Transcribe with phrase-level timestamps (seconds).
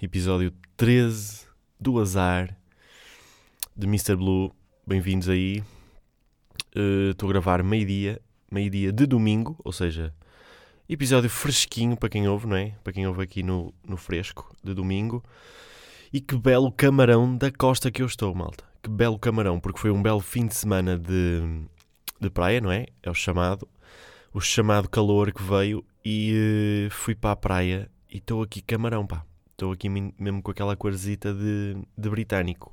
[0.00, 1.46] Episódio 13
[1.80, 2.56] do Azar
[3.76, 4.14] de Mr.
[4.14, 4.52] Blue.
[4.86, 5.60] Bem-vindos aí.
[6.72, 10.14] Eh, Estou a gravar meio-dia, meio-dia de domingo, ou seja,
[10.88, 12.76] episódio fresquinho para quem ouve, não é?
[12.84, 15.20] Para quem ouve aqui no, no fresco de domingo.
[16.12, 18.62] E que belo camarão da costa que eu estou, malta.
[18.80, 21.66] Que belo camarão, porque foi um belo fim de semana de,
[22.20, 22.86] de praia, não é?
[23.02, 23.66] É o chamado.
[24.32, 29.04] O chamado calor que veio e eh, fui para a praia e estou aqui camarão,
[29.04, 29.24] pá.
[29.58, 32.72] Estou aqui mesmo com aquela corzita de, de britânico.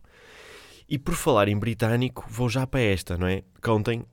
[0.87, 3.41] E por falar em britânico, vou já para esta, não é?
[3.59, 4.05] Que ontem,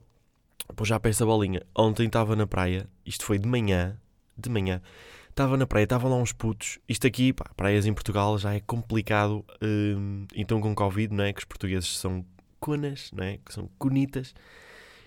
[0.75, 1.61] vou já para esta bolinha.
[1.77, 4.01] Ontem estava na praia, isto foi de manhã,
[4.39, 4.81] de manhã.
[5.29, 6.79] Estava na praia, estavam lá uns putos.
[6.89, 9.45] Isto aqui, pá, praias em Portugal já é complicado.
[9.63, 11.33] hum, então com Covid, não é?
[11.35, 12.25] Que os portugueses são
[12.59, 13.37] conas, não é?
[13.45, 14.33] Que são conitas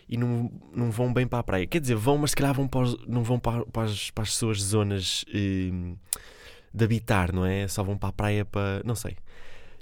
[0.08, 1.66] e não, não vão bem para a praia.
[1.66, 4.22] Quer dizer, vão, mas se calhar vão para os- não vão para, para as, para
[4.24, 5.96] as suas zonas hum,
[6.76, 7.68] de habitar, não é?
[7.68, 8.82] Só vão para a praia para.
[8.86, 9.16] Não sei.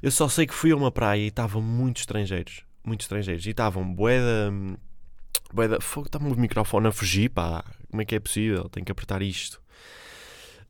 [0.02, 2.64] Eu só sei que fui a uma praia e estavam muitos estrangeiros.
[2.84, 3.46] Muitos estrangeiros.
[3.46, 4.52] E estavam boeda.
[5.54, 5.80] Boeda.
[5.82, 7.64] Fogo, está-me o microfone a fugir, pá.
[7.90, 8.68] Como é que é possível?
[8.70, 9.62] Tenho que apertar isto.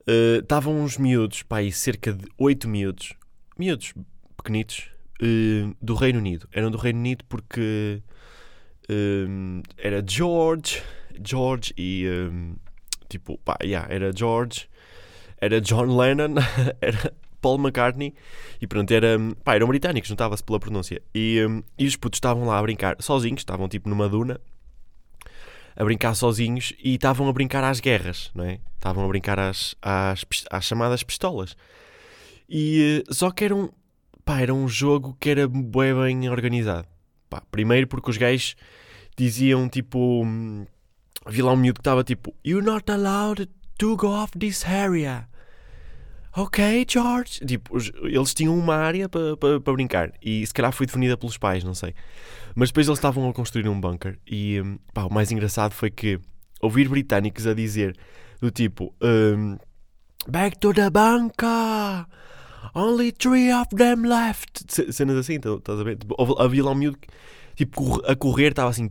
[0.08, 3.14] Eh, Estavam uns miúdos, pá, aí cerca de oito miúdos.
[3.58, 3.94] Miúdos,
[4.38, 4.90] pequenitos.
[5.22, 6.48] eh, do Reino Unido.
[6.52, 8.02] Eram do Reino Unido porque.
[8.90, 10.82] hum, era George.
[11.24, 12.06] George e.
[12.32, 12.56] hum,
[13.10, 14.68] tipo, pá, yeah, era George.
[15.44, 16.36] Era John Lennon.
[16.80, 18.16] era Paul McCartney.
[18.62, 21.02] E pronto, era, pá, eram britânicos, notava-se pela pronúncia.
[21.14, 24.40] E, hum, e os putos estavam lá a brincar sozinhos, estavam tipo numa duna,
[25.76, 28.60] a brincar sozinhos e estavam a brincar às guerras, não é?
[28.76, 31.58] Estavam a brincar às, às, às chamadas pistolas.
[32.48, 33.70] E eh, só que era um,
[34.24, 36.88] pá, era um jogo que era bem organizado.
[37.30, 38.56] Pá, primeiro porque os gajos
[39.18, 40.24] diziam tipo.
[40.24, 40.66] hum,
[41.26, 45.28] Havia lá um miúdo que estava tipo: You're not allowed to go off this area.
[46.36, 47.46] Ok, George.
[47.46, 51.38] Tipo, eles tinham uma área para pa, pa brincar e se calhar foi definida pelos
[51.38, 51.94] pais, não sei.
[52.56, 55.92] Mas depois eles estavam a construir um bunker e hum, pá, o mais engraçado foi
[55.92, 56.20] que
[56.62, 57.96] ouvir britânicos a dizer
[58.42, 59.58] do tipo hum,
[60.28, 62.06] Back to the bunker!
[62.74, 64.64] Only three of them left!
[64.92, 65.98] Cenas assim, estás a ver?
[65.98, 67.08] Tipo, havia lá um miúdo que,
[67.56, 68.90] tipo, a correr, estava assim,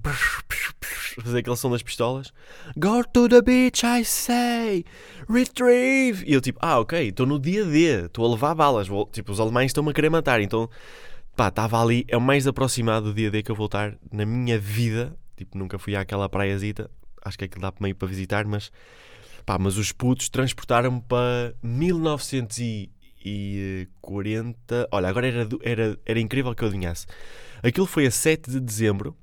[1.23, 2.33] fazer aquele som das pistolas.
[2.77, 4.85] Go to the beach, I say!
[5.29, 6.25] Retrieve!
[6.27, 8.89] E eu tipo, ah, ok, estou no dia D, estou a levar balas.
[8.89, 10.69] Vou- tipo, os alemães estão-me a querer matar, então,
[11.37, 14.25] pá, estava ali, é o mais aproximado do dia D que eu vou estar na
[14.25, 15.17] minha vida.
[15.37, 16.91] Tipo, nunca fui àquela praiazita,
[17.25, 18.71] acho que aquilo dá meio para visitar, mas,
[19.45, 21.55] pá, mas os putos transportaram-me para
[23.25, 24.89] 1940.
[24.91, 27.07] Olha, agora era, era, era incrível que eu adivinhasse.
[27.63, 29.17] Aquilo foi a 7 de dezembro,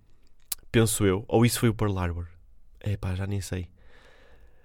[0.71, 2.27] penso eu, ou isso foi o Pearl Harbor?
[2.79, 3.67] É pá, já nem sei.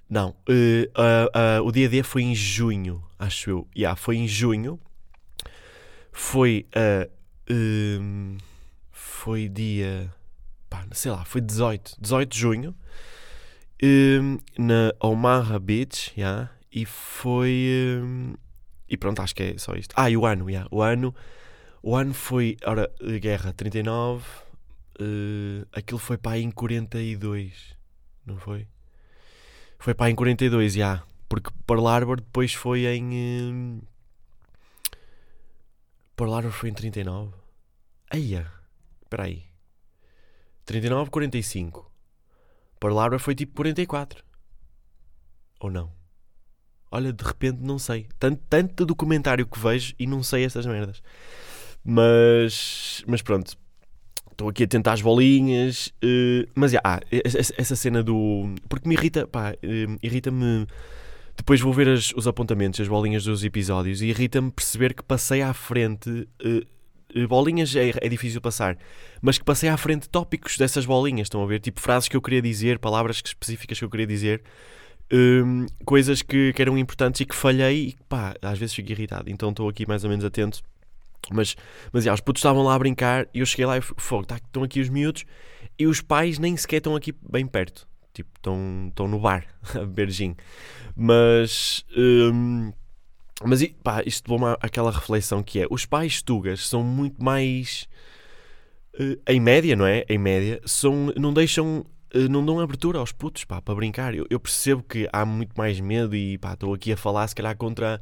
[0.09, 3.69] Não, eh, ah, ah, o dia D foi em junho, acho eu.
[3.77, 4.78] Yeah, foi em junho.
[6.12, 7.09] Foi a.
[7.51, 8.37] hum,
[8.93, 10.12] foi dia.
[10.71, 11.97] Pá, sei lá, foi 18.
[12.01, 12.75] 18 de junho.
[13.83, 18.01] hum, na Omaha Beach, yeah, e foi.
[18.03, 18.34] hum,
[18.94, 19.94] e pronto, acho que é só isto.
[19.97, 21.15] Ah, e o ano, yeah, o ano.
[21.82, 22.56] O ano foi.
[22.65, 24.25] Ora, eh, guerra 39.
[25.00, 27.77] eh, aquilo foi para aí em 42.
[28.27, 28.66] Não foi?
[29.78, 31.03] Foi para aí em 42, já.
[31.28, 33.04] Porque Pearl Harbor depois foi em.
[33.53, 33.81] hum,
[36.16, 37.33] Pearl Harbor foi em 39.
[38.12, 38.50] Eia,
[39.03, 39.44] espera aí.
[40.65, 41.91] 39, 45.
[42.81, 44.25] Pearl Harbor foi tipo 44.
[45.60, 45.93] Ou não?
[46.94, 48.06] Olha, de repente não sei.
[48.19, 51.03] Tanto, tanto documentário que vejo e não sei essas merdas.
[51.84, 53.56] Mas, mas pronto.
[54.31, 55.93] Estou aqui a tentar as bolinhas.
[56.03, 58.54] eh, mas já, ah, essa, cena do.
[58.69, 60.66] Porque me irrita, pá, eh, irrita-me.
[61.37, 65.42] Depois vou ver as- os apontamentos, as bolinhas dos episódios e irrita-me perceber que passei
[65.42, 66.28] à frente.
[66.45, 68.77] eh, bolinhas é, é difícil passar,
[69.22, 71.27] mas que passei à frente tópicos dessas bolinhas.
[71.27, 71.60] Estão a ver?
[71.60, 74.42] Tipo frases que eu queria dizer, palavras específicas que eu queria dizer,
[75.12, 79.30] hum, coisas que, que eram importantes e que falhei e pá, às vezes fico irritado.
[79.30, 80.62] Então estou aqui mais ou menos atento.
[81.30, 81.56] Mas,
[81.92, 84.36] mas já, os putos estavam lá a brincar e eu cheguei lá e fogo, tá,
[84.36, 85.24] estão aqui os miúdos
[85.78, 87.86] e os pais nem sequer estão aqui bem perto.
[88.12, 90.36] Tipo, estão, estão no bar a beber gin.
[90.95, 92.72] Mas, hum,
[93.42, 97.89] mas pá, isto levou-me àquela reflexão que é, os pais tugas são muito mais,
[98.98, 100.04] eh, em média, não é?
[100.09, 101.84] Em média, são, não deixam,
[102.31, 104.15] não dão abertura aos putos, pá, para brincar.
[104.15, 107.34] Eu, eu percebo que há muito mais medo e, pá, estou aqui a falar se
[107.34, 108.01] calhar contra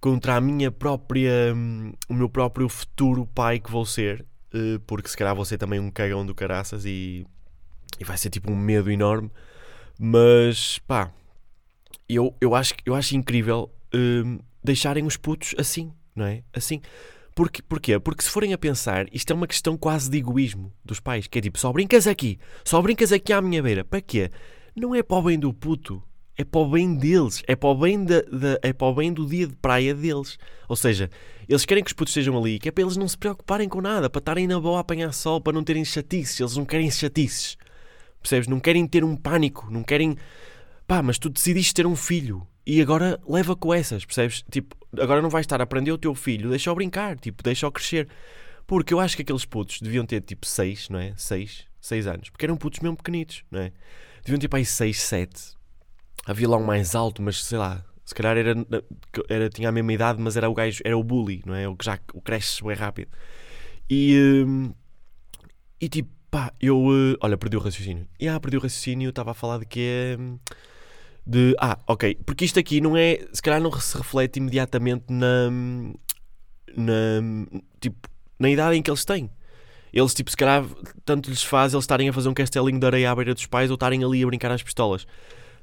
[0.00, 5.08] contra a minha própria hum, o meu próprio futuro pai que vou ser eh, porque
[5.08, 7.26] se calhar vou ser também um cagão do caraças e,
[7.98, 9.30] e vai ser tipo um medo enorme
[9.98, 11.10] mas pá
[12.08, 16.42] eu, eu, acho, eu acho incrível hum, deixarem os putos assim, não é?
[16.52, 16.80] Assim.
[17.34, 17.98] Porque, porquê?
[17.98, 21.38] Porque se forem a pensar, isto é uma questão quase de egoísmo dos pais, que
[21.38, 23.84] é tipo, só brincas aqui, só brincas aqui à minha beira.
[23.84, 24.30] Para quê?
[24.76, 26.00] Não é para o bem do puto,
[26.36, 28.22] é para o bem deles, é para o bem, da,
[28.62, 30.38] é para o bem do dia de praia deles.
[30.68, 31.10] Ou seja,
[31.48, 33.80] eles querem que os putos estejam ali, que é para eles não se preocuparem com
[33.80, 36.38] nada, para estarem na boa a apanhar sol, para não terem chatices.
[36.38, 37.56] Eles não querem chatices.
[38.20, 38.46] Percebes?
[38.46, 40.16] Não querem ter um pânico, não querem.
[40.86, 44.44] Pá, mas tu decidiste ter um filho e agora leva com essas, percebes?
[44.50, 48.08] Tipo, agora não vais estar a aprender o teu filho, deixa-o brincar, tipo, deixa-o crescer.
[48.66, 51.12] Porque eu acho que aqueles putos deviam ter tipo 6, não é?
[51.16, 53.72] 6, 6 anos, porque eram putos mesmo pequenitos, não é?
[54.24, 55.54] Deviam ter aí 6, 7
[56.26, 58.54] havia lá um mais alto, mas sei lá, se calhar era,
[59.28, 61.68] era, tinha a mesma idade, mas era o gajo, era o bully, não é?
[61.68, 63.10] O que já o cresce bem rápido.
[63.88, 64.72] E, hum,
[65.80, 68.06] e tipo, pá, eu, uh, olha, perdi o raciocínio.
[68.18, 70.16] E ah, perdi o raciocínio, estava a falar de que é.
[71.26, 75.50] De, ah, ok, porque isto aqui não é, se calhar não se reflete imediatamente na,
[76.76, 77.46] na,
[77.80, 79.30] tipo, na idade em que eles têm.
[79.92, 80.66] Eles, tipo, se calhar,
[81.04, 83.70] tanto lhes faz eles estarem a fazer um castelinho de areia à beira dos pais
[83.70, 85.06] ou estarem ali a brincar às pistolas.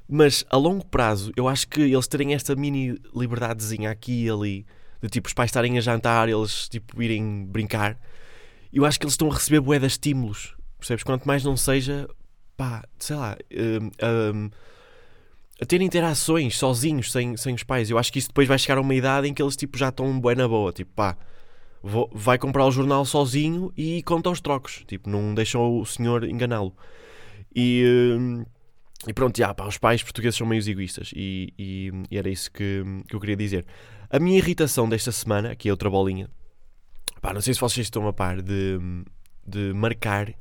[0.08, 4.66] Mas a longo prazo, eu acho que eles terem esta mini liberdadezinha aqui e ali,
[5.02, 7.98] de tipo os pais estarem a jantar, eles tipo irem brincar,
[8.72, 11.04] eu acho que eles estão a receber bué de estímulos, percebes?
[11.04, 12.08] Quanto mais não seja,
[12.56, 13.90] pá, sei lá, um,
[14.34, 14.50] um,
[15.62, 17.88] a ter interações sozinhos, sem, sem os pais.
[17.88, 19.90] Eu acho que isso depois vai chegar a uma idade em que eles tipo já
[19.90, 21.16] estão bué na boa, tipo pá,
[21.80, 26.24] vou, vai comprar o jornal sozinho e conta os trocos, tipo, não deixam o senhor
[26.24, 26.74] enganá-lo.
[27.54, 27.84] E.
[28.18, 28.44] Um,
[29.06, 32.50] e pronto, já, pá, os pais portugueses são meio egoístas e, e, e, era isso
[32.52, 33.64] que, que eu queria dizer.
[34.10, 36.28] A minha irritação desta semana, aqui é outra bolinha,
[37.20, 38.78] pá, não sei se vocês estão a par de,
[39.46, 40.32] de marcar,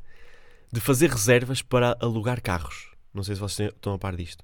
[0.71, 2.91] de fazer reservas para alugar carros.
[3.13, 4.43] Não sei se vocês estão a par disto.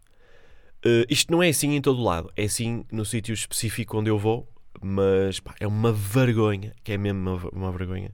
[0.86, 4.18] Uh, isto não é assim em todo lado, é assim no sítio específico onde eu
[4.18, 4.48] vou,
[4.82, 8.14] mas pá, é uma vergonha, que é mesmo uma, uma vergonha.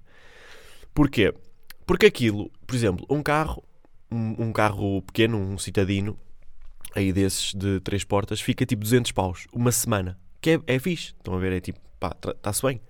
[0.94, 1.34] Porquê?
[1.86, 3.64] Porque aquilo, por exemplo, um carro
[4.14, 6.18] um, um carro pequeno, um citadino,
[6.96, 10.18] aí desses de três portas, fica tipo 200 paus, uma semana.
[10.40, 11.14] Que é, é fixe.
[11.18, 11.54] Estão a ver?
[11.54, 12.82] É tipo, pá, está-se bem.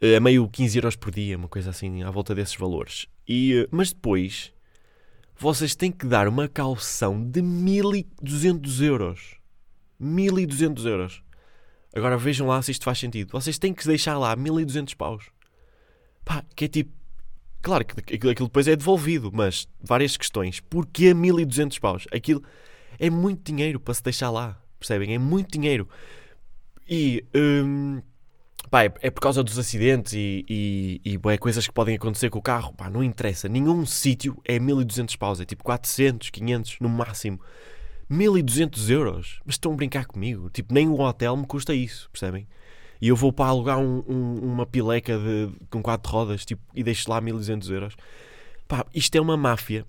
[0.00, 3.06] É meio 15 euros por dia, uma coisa assim, à volta desses valores.
[3.26, 4.52] E, eh, mas depois,
[5.38, 9.36] vocês têm que dar uma calção de 1200 euros.
[9.98, 11.22] 1200 euros.
[11.94, 13.32] Agora vejam lá se isto faz sentido.
[13.32, 15.24] Vocês têm que deixar lá 1200 paus.
[16.24, 16.96] Pá, que é tipo
[17.66, 20.60] Claro que aquilo depois é devolvido, mas várias questões.
[20.60, 22.06] Porquê 1200 paus?
[22.12, 22.40] Aquilo
[22.96, 25.12] é muito dinheiro para se deixar lá, percebem?
[25.12, 25.88] É muito dinheiro.
[26.88, 28.00] E hum,
[28.70, 32.38] pá, é, é, por causa dos acidentes e, e, e coisas que podem acontecer com
[32.38, 32.72] o carro.
[32.74, 33.48] Pá, não interessa.
[33.48, 37.40] Nenhum sítio é 1200 paus, é tipo 400, 500 no máximo.
[38.08, 39.40] 1200 euros?
[39.44, 40.48] Mas estão a brincar comigo?
[40.50, 42.46] Tipo, nem o hotel me custa isso, percebem?
[43.00, 46.82] e eu vou para alugar um, um, uma pileca de, com quatro rodas tipo, e
[46.82, 47.96] deixo lá 1200 euros.
[48.66, 49.86] Pá, isto é uma máfia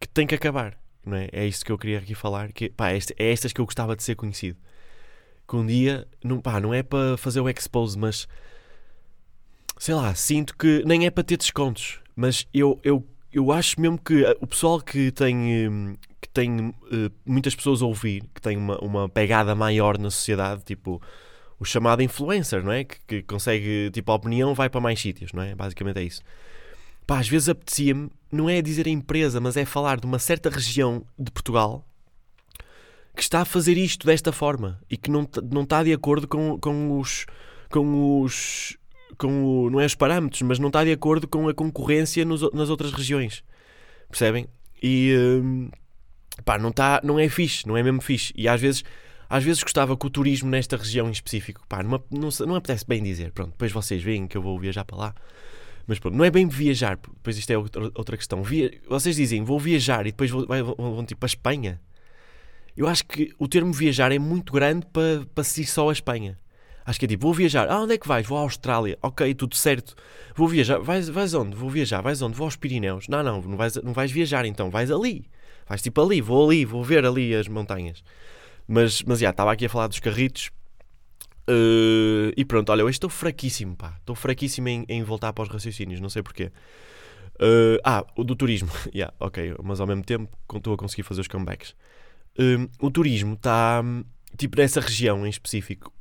[0.00, 0.76] que tem que acabar.
[1.04, 1.28] Não é?
[1.32, 2.52] é isto que eu queria aqui falar.
[2.52, 4.58] Que, pá, é estas que eu gostava de ser conhecido.
[5.48, 8.28] Que um dia, não, pá, não é para fazer o expose, mas
[9.78, 13.98] sei lá, sinto que nem é para ter descontos, mas eu, eu, eu acho mesmo
[13.98, 16.74] que o pessoal que tem, hum, que tem uh,
[17.24, 21.00] muitas pessoas a ouvir, que tem uma, uma pegada maior na sociedade, tipo
[21.60, 22.84] o chamado influencer, não é?
[22.84, 25.54] Que, que, consegue, tipo, a opinião vai para mais sítios, não é?
[25.54, 26.22] Basicamente é isso.
[27.06, 30.50] Pá, às vezes apetecia-me, não é dizer a empresa, mas é falar de uma certa
[30.50, 31.87] região de Portugal
[33.18, 36.56] que está a fazer isto desta forma e que não, não está de acordo com,
[36.58, 37.26] com os.
[37.68, 38.78] com os.
[39.18, 42.40] com o, não é os parâmetros, mas não está de acordo com a concorrência nos,
[42.52, 43.42] nas outras regiões.
[44.08, 44.46] Percebem?
[44.80, 45.12] E.
[45.42, 45.68] Hum,
[46.44, 48.32] pá, não, está, não é fixe, não é mesmo fixe.
[48.36, 48.84] E às vezes
[49.28, 52.86] às vezes gostava que o turismo nesta região em específico, pá, não, não, não apetece
[52.86, 55.14] bem dizer, pronto, depois vocês veem que eu vou viajar para lá.
[55.86, 58.42] Mas pronto, não é bem viajar, depois isto é outra, outra questão.
[58.42, 61.80] Via, vocês dizem, vou viajar e depois vão, vão, vão tipo para a Espanha.
[62.78, 66.38] Eu acho que o termo viajar é muito grande para, para ser só a Espanha.
[66.86, 67.68] Acho que é tipo, vou viajar.
[67.68, 68.24] Ah, onde é que vais?
[68.24, 68.96] Vou à Austrália.
[69.02, 69.96] Ok, tudo certo.
[70.36, 70.78] Vou viajar.
[70.78, 71.56] Vais, vais onde?
[71.56, 72.00] Vou viajar.
[72.00, 72.36] Vais onde?
[72.36, 73.08] Vou aos Pirineus.
[73.08, 74.70] Não, não, não vais, não vais viajar então.
[74.70, 75.28] Vais ali.
[75.68, 76.20] Vais tipo ali.
[76.20, 76.64] Vou ali.
[76.64, 78.04] Vou ver ali as montanhas.
[78.68, 80.52] Mas, mas já, estava aqui a falar dos carritos.
[81.50, 83.96] Uh, e pronto, olha, hoje estou fraquíssimo, pá.
[83.98, 86.52] Estou fraquíssimo em, em, voltar para os raciocínios, não sei porquê.
[87.40, 88.70] Uh, ah, o do turismo.
[88.94, 91.74] yeah, ok, mas ao mesmo tempo estou a conseguir fazer os comebacks.
[92.38, 93.82] Uh, o turismo está,
[94.36, 95.92] tipo, nessa região em específico,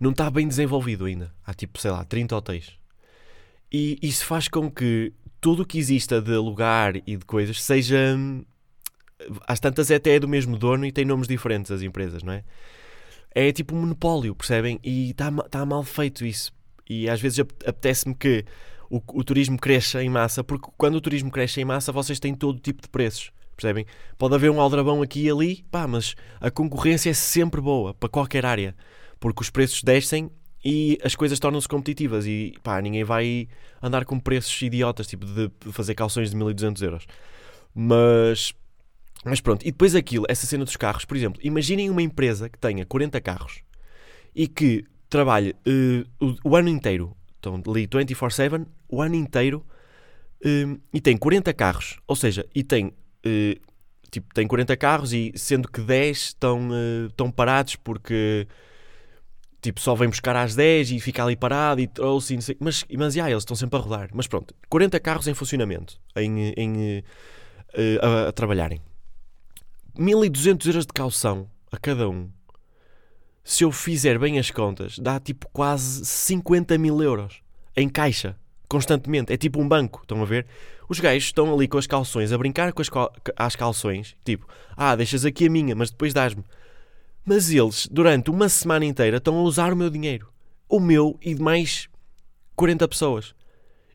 [0.00, 1.32] não está bem desenvolvido ainda.
[1.46, 2.72] Há tipo, sei lá, 30 hotéis.
[3.72, 8.16] E isso faz com que tudo o que exista de lugar e de coisas seja
[9.46, 12.32] às tantas é até é do mesmo dono e tem nomes diferentes as empresas, não
[12.32, 12.44] é?
[13.30, 14.78] É tipo um monopólio, percebem?
[14.82, 16.52] E está tá mal feito isso.
[16.88, 18.44] E às vezes apetece-me que
[18.90, 22.34] o, o, turismo cresça em massa, porque quando o turismo cresce em massa, vocês têm
[22.34, 23.86] todo tipo de preços, percebem?
[24.18, 28.08] Pode haver um aldrabão aqui e ali, pá, mas a concorrência é sempre boa para
[28.08, 28.74] qualquer área,
[29.18, 30.30] porque os preços descem
[30.64, 33.48] e as coisas tornam-se competitivas e pá, ninguém vai
[33.82, 37.06] andar com preços idiotas, tipo de fazer calções de 1200 euros.
[37.74, 38.54] Mas,
[39.24, 42.58] mas pronto, e depois aquilo, essa cena dos carros, por exemplo, imaginem uma empresa que
[42.58, 43.62] tenha 40 carros
[44.34, 49.64] e que trabalhe uh, o, o, ano inteiro, então ali 24-7, o ano inteiro,
[50.44, 52.92] uh, e tem 40 carros, ou seja, e tem.
[53.24, 53.60] Uh,
[54.10, 56.68] tipo, tem 40 carros e sendo que 10 estão,
[57.08, 58.46] estão parados porque
[59.64, 63.14] tipo, só vem buscar às 10 e fica ali parado e trouxe, sei, mas, mas
[63.14, 64.10] yeah, eles estão sempre a rodar.
[64.12, 67.04] Mas pronto, 40 carros em funcionamento, em, em, uh,
[68.02, 68.82] a, a trabalharem.
[69.98, 72.28] 1200 euros de calção a cada um.
[73.42, 77.40] Se eu fizer bem as contas, dá tipo quase 50 mil euros
[77.74, 78.36] em caixa,
[78.68, 79.32] constantemente.
[79.32, 80.46] É tipo um banco, estão a ver?
[80.88, 82.90] Os gajos estão ali com as calções, a brincar com as,
[83.36, 86.44] as calções, tipo, ah, deixas aqui a minha, mas depois dás-me.
[87.24, 90.28] Mas eles, durante uma semana inteira, estão a usar o meu dinheiro.
[90.68, 91.88] O meu e de mais
[92.54, 93.34] 40 pessoas.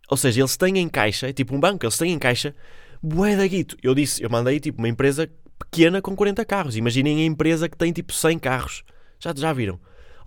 [0.10, 2.56] Ou seja, eles têm em caixa, é tipo um banco, eles têm em caixa
[3.02, 3.78] bué da guito.
[3.84, 6.76] Eu disse, eu mandei tipo uma empresa pequena com 40 carros.
[6.76, 8.84] Imaginem a empresa que tem tipo 100 carros.
[9.20, 9.80] Já, já viram?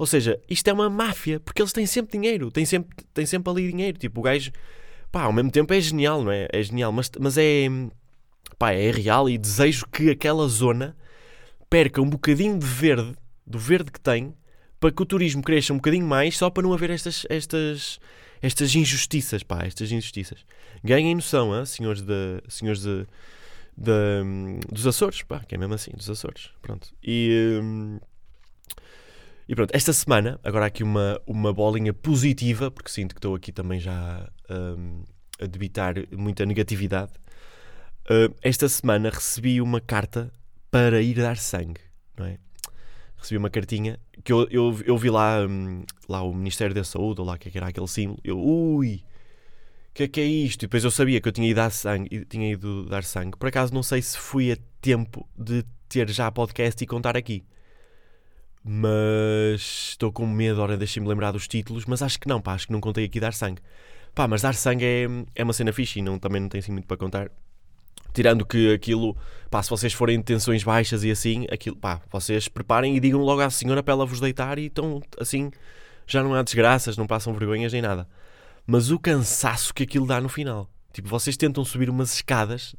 [0.02, 3.49] Ou seja, isto é uma máfia, porque eles têm sempre dinheiro, têm sempre, têm sempre
[3.52, 3.97] ali dinheiro.
[3.97, 4.50] Tipo, o gajo,
[5.12, 6.49] pá, ao mesmo tempo é genial, não é?
[6.52, 7.68] É genial, mas, mas é,
[8.59, 10.97] pá, é real e desejo que aquela zona
[11.71, 13.14] perca um bocadinho de verde,
[13.47, 14.35] do verde que tem,
[14.80, 18.00] para que o turismo cresça um bocadinho mais, só para não haver estas, estas,
[18.42, 20.44] estas injustiças, pá, estas injustiças.
[20.82, 23.06] Ganhem noção, hein, senhores, de, senhores de,
[23.78, 26.92] de, dos Açores, pá, que é mesmo assim, dos Açores, pronto.
[27.04, 28.00] E, hum,
[29.52, 33.52] e pronto, esta semana, agora aqui uma, uma bolinha positiva, porque sinto que estou aqui
[33.52, 35.02] também já um,
[35.38, 37.12] a debitar muita negatividade.
[38.06, 40.32] Uh, esta semana recebi uma carta
[40.71, 41.82] para ir dar sangue,
[42.16, 42.38] não é?
[43.14, 47.21] Recebi uma cartinha que eu, eu, eu vi lá, hum, lá o Ministério da Saúde,
[47.21, 48.21] ou lá que era aquele símbolo.
[48.25, 49.04] Eu, ui,
[49.90, 50.62] o que é que é isto?
[50.62, 53.37] E depois eu sabia que eu tinha ido dar sangue, tinha ido dar sangue.
[53.37, 57.44] Por acaso não sei se fui a tempo de ter já podcast e contar aqui.
[58.64, 62.66] Mas estou com medo, ora deixem-me lembrar dos títulos, mas acho que não, pá, acho
[62.66, 63.61] que não contei aqui dar sangue.
[64.14, 66.73] Pá, mas dar sangue é, é uma cena fixe e não, também não tem assim
[66.73, 67.31] muito para contar.
[68.14, 69.16] Tirando que aquilo,
[69.50, 73.21] pá, se vocês forem de tensões baixas e assim, aquilo, pá, vocês preparem e digam
[73.21, 75.50] logo à senhora para ela vos deitar e então, assim,
[76.07, 78.07] já não há desgraças, não passam vergonhas nem nada.
[78.66, 80.71] Mas o cansaço que aquilo dá no final.
[80.92, 82.76] Tipo, vocês tentam subir umas escadas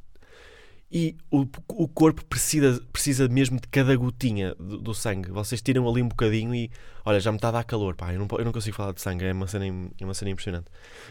[0.94, 5.28] e o, o corpo precisa, precisa mesmo de cada gotinha do, do, sangue.
[5.28, 6.70] Vocês tiram ali um bocadinho e
[7.04, 9.02] olha, já me está a dar calor, pá, eu não, eu não consigo falar de
[9.02, 10.66] sangue, é uma, cena, é uma cena impressionante.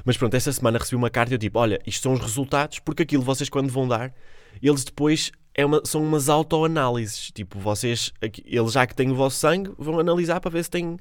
[0.05, 2.79] Mas pronto, esta semana recebi uma carta e eu tipo, olha, isto são os resultados,
[2.79, 4.13] porque aquilo vocês quando vão dar,
[4.61, 7.29] eles depois é uma, são umas autoanálises.
[7.31, 10.97] Tipo, vocês, eles já que têm o vosso sangue, vão analisar para ver se tem,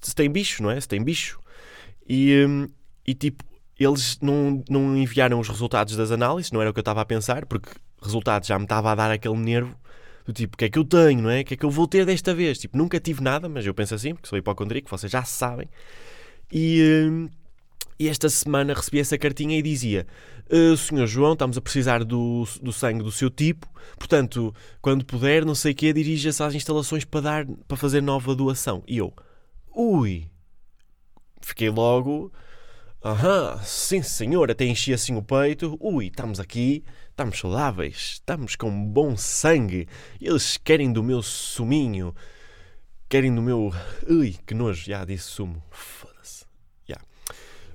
[0.00, 0.80] se tem bicho, não é?
[0.80, 1.38] Se tem bicho.
[2.08, 2.66] E, hum,
[3.06, 3.44] e tipo,
[3.78, 7.04] eles não, não enviaram os resultados das análises, não era o que eu estava a
[7.04, 7.68] pensar, porque
[8.02, 9.76] resultado já me estava a dar aquele nervo
[10.24, 11.40] do tipo, o que é que eu tenho, não é?
[11.40, 12.58] O que é que eu vou ter desta vez?
[12.58, 15.68] Tipo, nunca tive nada, mas eu penso assim, porque sou hipocondríaco, vocês já sabem.
[16.50, 17.28] E, hum,
[17.98, 20.06] e esta semana recebi essa cartinha e dizia:
[20.50, 23.66] uh, Senhor João, estamos a precisar do, do sangue do seu tipo,
[23.98, 28.34] portanto, quando puder, não sei o quê, dirija-se às instalações para, dar, para fazer nova
[28.34, 28.82] doação.
[28.86, 29.12] E eu,
[29.74, 30.28] ui,
[31.40, 32.32] fiquei logo.
[33.04, 35.76] Aham, sim senhor, até enchi assim o peito.
[35.80, 39.86] Ui, estamos aqui estamos saudáveis, estamos com bom sangue,
[40.20, 42.14] eles querem do meu suminho,
[43.08, 43.72] querem do meu.
[44.08, 46.44] Ui, que nojo, já disse sumo, foda-se.
[46.88, 47.04] Yeah.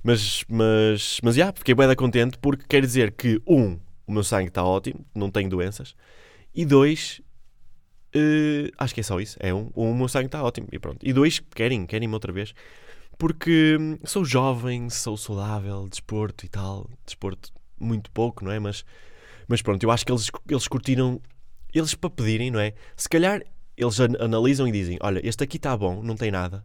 [0.02, 4.48] Mas, mas, mas, já, fiquei bem contente porque quer dizer que, um, o meu sangue
[4.48, 5.94] está ótimo, não tenho doenças,
[6.52, 7.22] e dois,
[8.14, 10.78] uh, acho que é só isso, é um, um o meu sangue está ótimo, e
[10.78, 10.98] pronto.
[11.06, 12.52] E dois, querem, querem-me outra vez
[13.16, 16.88] porque hum, sou jovem, sou saudável, desporto e tal.
[17.04, 18.60] Desporto muito pouco, não é?
[18.60, 18.84] Mas
[19.48, 21.20] mas pronto, eu acho que eles, eles curtiram,
[21.74, 22.74] eles para pedirem, não é?
[22.96, 23.42] Se calhar
[23.76, 26.64] eles analisam e dizem: Olha, este aqui está bom, não tem nada,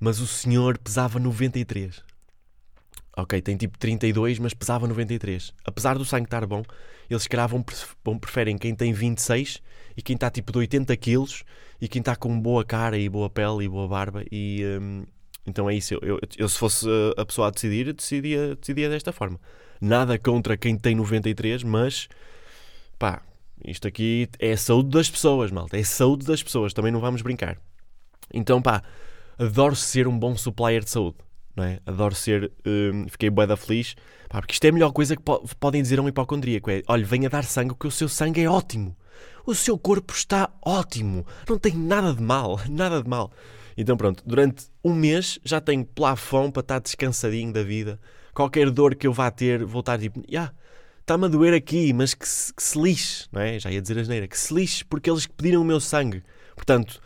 [0.00, 2.02] mas o senhor pesava 93.
[3.14, 5.52] Ok, tem tipo 32, mas pesava 93.
[5.64, 6.62] Apesar do sangue estar bom,
[7.10, 7.62] eles cravam,
[8.18, 9.60] preferem quem tem 26
[9.94, 11.44] e quem está tipo de 80 quilos
[11.78, 14.24] e quem está com boa cara e boa pele e boa barba.
[14.32, 15.04] E hum,
[15.46, 15.94] então é isso.
[15.94, 19.40] Eu, eu, eu, se fosse a pessoa a decidir, decidia, decidia desta forma.
[19.80, 22.08] Nada contra quem tem 93, mas
[22.98, 23.22] pá,
[23.64, 25.76] Isto aqui é a saúde das pessoas, malta.
[25.76, 26.72] É a saúde das pessoas.
[26.72, 27.58] Também não vamos brincar.
[28.32, 28.82] Então, pá,
[29.38, 31.16] adoro ser um bom supplier de saúde.
[31.56, 31.80] Não é?
[31.84, 32.52] Adoro ser.
[32.64, 33.94] Hum, fiquei bué da feliz.
[34.28, 36.70] Pá, porque isto é a melhor coisa que po podem dizer a um hipocondríaco.
[36.70, 38.96] É, olha, venha dar sangue, porque o seu sangue é ótimo.
[39.44, 41.26] O seu corpo está ótimo.
[41.48, 42.60] Não tem nada de mal.
[42.70, 43.32] Nada de mal.
[43.76, 47.98] Então, pronto, durante um mês já tenho plafond para estar descansadinho da vida.
[48.34, 50.52] Qualquer dor que eu vá ter, vou estar tipo, yeah,
[51.00, 53.58] está-me a doer aqui, mas que se, que se lixe, não é?
[53.58, 56.22] Já ia dizer a geneira, que se lixe porque eles pediram o meu sangue.
[56.54, 57.00] Portanto,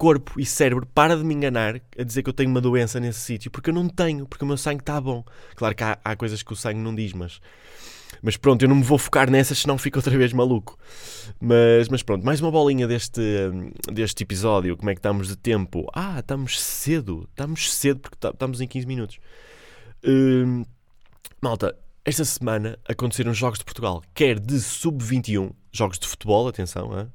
[0.00, 3.20] corpo e cérebro, para de me enganar a dizer que eu tenho uma doença nesse
[3.20, 5.22] sítio, porque eu não tenho, porque o meu sangue está bom.
[5.54, 7.38] Claro que há, há, coisas que o sangue não diz, mas,
[8.22, 10.78] mas pronto, eu não me vou focar nessas, senão fico outra vez maluco.
[11.40, 13.20] Mas, mas pronto, mais uma bolinha deste,
[13.92, 14.76] deste episódio.
[14.76, 15.86] Como é que estamos de tempo?
[15.94, 19.18] Ah, estamos cedo, estamos cedo porque estamos em 15 minutos.
[20.04, 20.64] Hum,
[21.40, 27.08] malta, esta semana aconteceram jogos de Portugal, quer de sub-21, jogos de futebol, atenção, hein?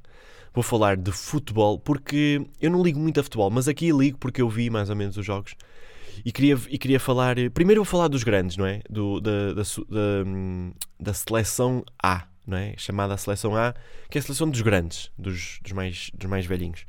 [0.55, 4.41] vou falar de futebol porque eu não ligo muito a futebol, mas aqui ligo porque
[4.41, 5.55] eu vi mais ou menos os jogos
[6.23, 7.35] e queria, e queria falar.
[7.53, 8.81] Primeiro vou falar dos grandes, não é?
[8.89, 12.73] Do, da, da, da, da seleção A, não é?
[12.77, 13.73] Chamada seleção A,
[14.09, 16.85] que é a seleção dos grandes, dos, dos, mais, dos mais velhinhos.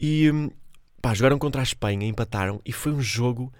[0.00, 0.30] E
[1.02, 3.52] pá, jogaram contra a Espanha, empataram e foi um jogo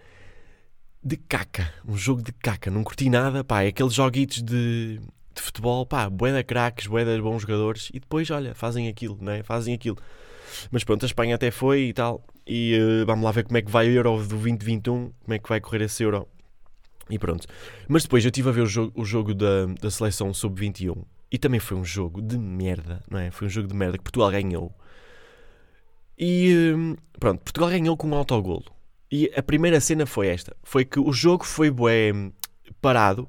[1.02, 1.72] de caca.
[1.86, 2.70] Um jogo de caca.
[2.70, 3.62] Não curti nada, pá.
[3.62, 5.00] É aqueles joguitos de,
[5.34, 7.90] de futebol, pá, de craques, bué de bons jogadores.
[7.94, 9.42] E depois, olha, fazem aquilo, não é?
[9.42, 9.96] Fazem aquilo.
[10.70, 12.24] Mas pronto, a Espanha até foi e tal.
[12.46, 15.38] E uh, vamos lá ver como é que vai o Euro do 2021, como é
[15.38, 16.28] que vai correr esse Euro.
[17.08, 17.46] E pronto.
[17.88, 21.38] Mas depois eu estive a ver o jogo, o jogo da, da seleção sub-21 e
[21.38, 23.30] também foi um jogo de merda, não é?
[23.30, 24.72] Foi um jogo de merda que Portugal ganhou.
[26.18, 28.64] E uh, pronto, Portugal ganhou com um autogolo.
[29.10, 32.12] E a primeira cena foi esta: foi que o jogo foi bué
[32.80, 33.28] parado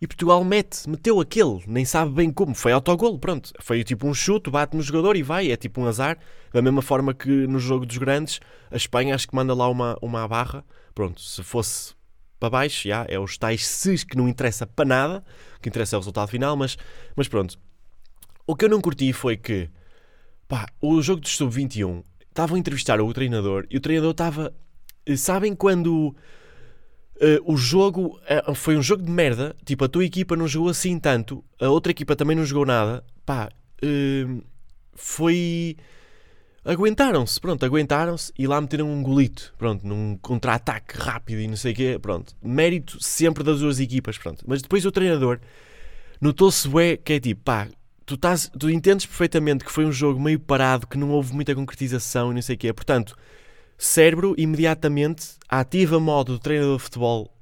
[0.00, 3.52] e Portugal mete, meteu aquele, nem sabe bem como, foi autogolo, pronto.
[3.60, 6.18] Foi tipo um chute, bate no jogador e vai, é tipo um azar.
[6.52, 9.98] Da mesma forma que no jogo dos grandes, a Espanha acho que manda lá uma,
[10.00, 10.64] uma barra.
[10.94, 11.94] Pronto, se fosse
[12.38, 15.24] para baixo, já, é os tais ses que não interessa para nada,
[15.56, 16.78] o que interessa é o resultado final, mas,
[17.16, 17.58] mas pronto.
[18.46, 19.68] O que eu não curti foi que,
[20.46, 24.54] pá, o jogo dos sub-21, estavam a entrevistar o treinador e o treinador estava
[25.04, 26.14] eh, sabem quando
[27.20, 30.68] uh, o jogo uh, foi um jogo de merda, tipo, a tua equipa não jogou
[30.68, 33.48] assim tanto, a outra equipa também não jogou nada, pá,
[33.82, 34.42] uh,
[34.94, 35.76] foi.
[36.64, 41.72] Aguentaram-se, pronto, aguentaram-se e lá meteram um golito, pronto, num contra-ataque rápido e não sei
[41.72, 42.34] o quê, pronto.
[42.42, 44.44] Mérito sempre das duas equipas, pronto.
[44.46, 45.40] Mas depois o treinador
[46.20, 47.68] notou-se, ué, que é tipo, pá,
[48.04, 51.54] tu, estás, tu entendes perfeitamente que foi um jogo meio parado, que não houve muita
[51.54, 53.16] concretização e não sei o quê, portanto
[53.78, 57.32] cérebro imediatamente ativa modo do treinador de futebol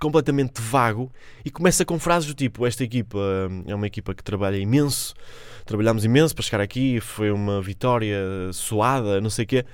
[0.00, 1.10] completamente vago
[1.44, 3.18] e começa com frases do tipo: Esta equipa
[3.50, 5.14] hum, é uma equipa que trabalha imenso,
[5.66, 8.18] trabalhamos imenso para chegar aqui, foi uma vitória
[8.52, 9.64] suada, não sei o quê.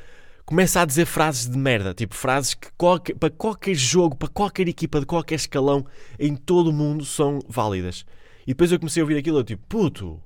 [0.47, 4.67] Começa a dizer frases de merda, tipo frases que qualquer, para qualquer jogo, para qualquer
[4.69, 5.87] equipa de qualquer escalão
[6.19, 8.05] em todo o mundo são válidas.
[8.45, 10.21] E depois eu comecei a ouvir aquilo, eu tipo, puto,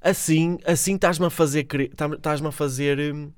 [0.00, 1.66] assim, assim estás-me a fazer,
[2.16, 3.32] estás-me a fazer hum,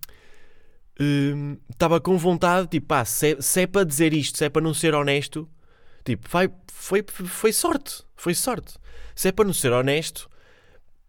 [1.71, 4.63] estava hum, com vontade, tipo, pá, se, se, é para dizer isto, se é para
[4.63, 5.49] não ser honesto,
[6.05, 8.75] tipo, vai, foi, foi sorte, foi sorte.
[9.15, 10.29] Se é para não ser honesto,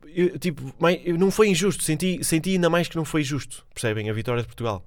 [0.05, 0.73] eu, tipo,
[1.17, 4.09] não foi injusto, senti, senti ainda mais que não foi justo, percebem?
[4.09, 4.83] A vitória de Portugal.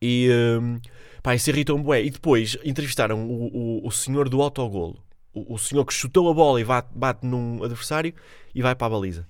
[0.00, 0.28] E,
[0.60, 0.80] um,
[1.22, 2.02] pá, isso irritou-me bué.
[2.02, 4.98] E depois entrevistaram o, o, o senhor do autogolo,
[5.32, 8.12] o, o senhor que chutou a bola e bate, bate num adversário
[8.54, 9.26] e vai para a baliza.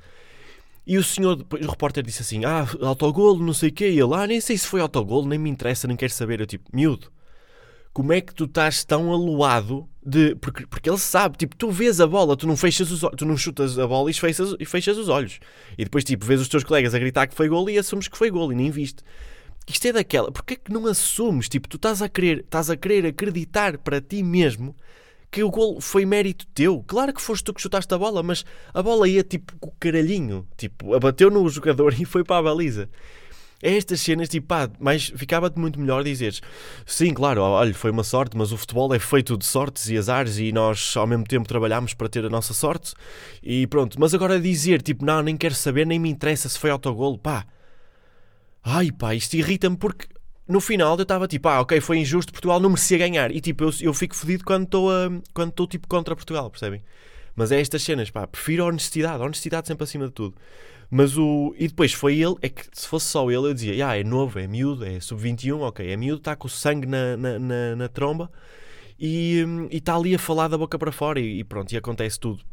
[0.86, 3.90] E o senhor, o repórter disse assim: Ah, autogolo, não sei o quê.
[3.90, 6.40] E ele, ah, nem sei se foi autogolo, nem me interessa, nem quero saber.
[6.40, 7.10] Eu, tipo, miúdo,
[7.92, 10.34] como é que tu estás tão aluado de.
[10.36, 13.36] Porque, porque ele sabe, tipo, tu vês a bola, tu não fechas os tu não
[13.36, 15.38] chutas a bola e fechas, e fechas os olhos.
[15.78, 18.18] E depois, tipo, vês os teus colegas a gritar que foi golo e assumes que
[18.18, 19.04] foi golo e nem viste.
[19.68, 20.32] Isto é daquela.
[20.32, 21.48] Porquê é que não assumes?
[21.48, 24.74] Tipo, tu estás a querer, estás a querer acreditar para ti mesmo
[25.32, 26.84] que o gol foi mérito teu.
[26.86, 29.74] Claro que foste tu que chutaste a bola, mas a bola ia tipo com o
[29.80, 30.46] caralhinho.
[30.58, 32.88] Tipo, abateu no jogador e foi para a baliza.
[33.62, 36.42] É estas cenas, tipo, pá, mas ficava-te muito melhor dizeres
[36.84, 40.36] sim, claro, olha, foi uma sorte, mas o futebol é feito de sortes e azares
[40.36, 42.92] e nós ao mesmo tempo trabalhamos para ter a nossa sorte
[43.42, 43.98] e pronto.
[44.00, 47.46] Mas agora dizer, tipo, não, nem quero saber, nem me interessa se foi autogolo, pá.
[48.64, 50.06] Ai pá, isto irrita-me porque
[50.52, 53.34] no final eu estava tipo, ah, ok, foi injusto, Portugal não merecia ganhar.
[53.34, 54.90] E tipo, eu, eu fico fodido quando estou
[55.34, 56.82] quando estou tipo contra Portugal, percebem?
[57.34, 60.36] Mas é estas cenas, pá, prefiro a honestidade, a honestidade sempre acima de tudo.
[60.90, 61.54] Mas o.
[61.58, 64.38] E depois foi ele, é que se fosse só ele, eu dizia, ah, é novo,
[64.38, 67.88] é miúdo, é sub-21, ok, é miúdo, está com o sangue na, na, na, na
[67.88, 68.30] tromba
[68.98, 72.44] e está ali a falar da boca para fora e, e pronto, e acontece tudo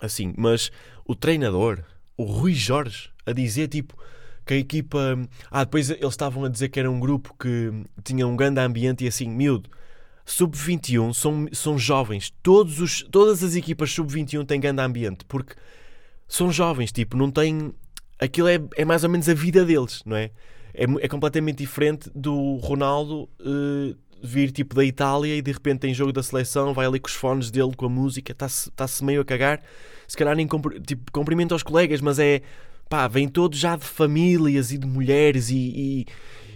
[0.00, 0.32] assim.
[0.36, 0.70] Mas
[1.04, 1.82] o treinador,
[2.16, 3.96] o Rui Jorge a dizer tipo
[4.44, 5.18] que a equipa.
[5.50, 9.04] Ah, depois eles estavam a dizer que era um grupo que tinha um grande ambiente
[9.04, 9.70] e assim, miúdo.
[10.24, 12.32] Sub-21 são, são jovens.
[12.42, 15.54] Todos os, todas as equipas sub-21 têm grande ambiente porque
[16.26, 17.74] são jovens, tipo, não têm.
[18.18, 20.30] Aquilo é, é mais ou menos a vida deles, não é?
[20.72, 25.94] É, é completamente diferente do Ronaldo uh, vir tipo da Itália e de repente tem
[25.94, 29.20] jogo da seleção, vai ali com os fones dele, com a música, está-se tá meio
[29.20, 29.62] a cagar.
[30.08, 30.48] Se calhar nem
[30.86, 32.42] tipo, cumprimenta os colegas, mas é
[32.88, 36.06] pá, vêm todos já de famílias e de mulheres e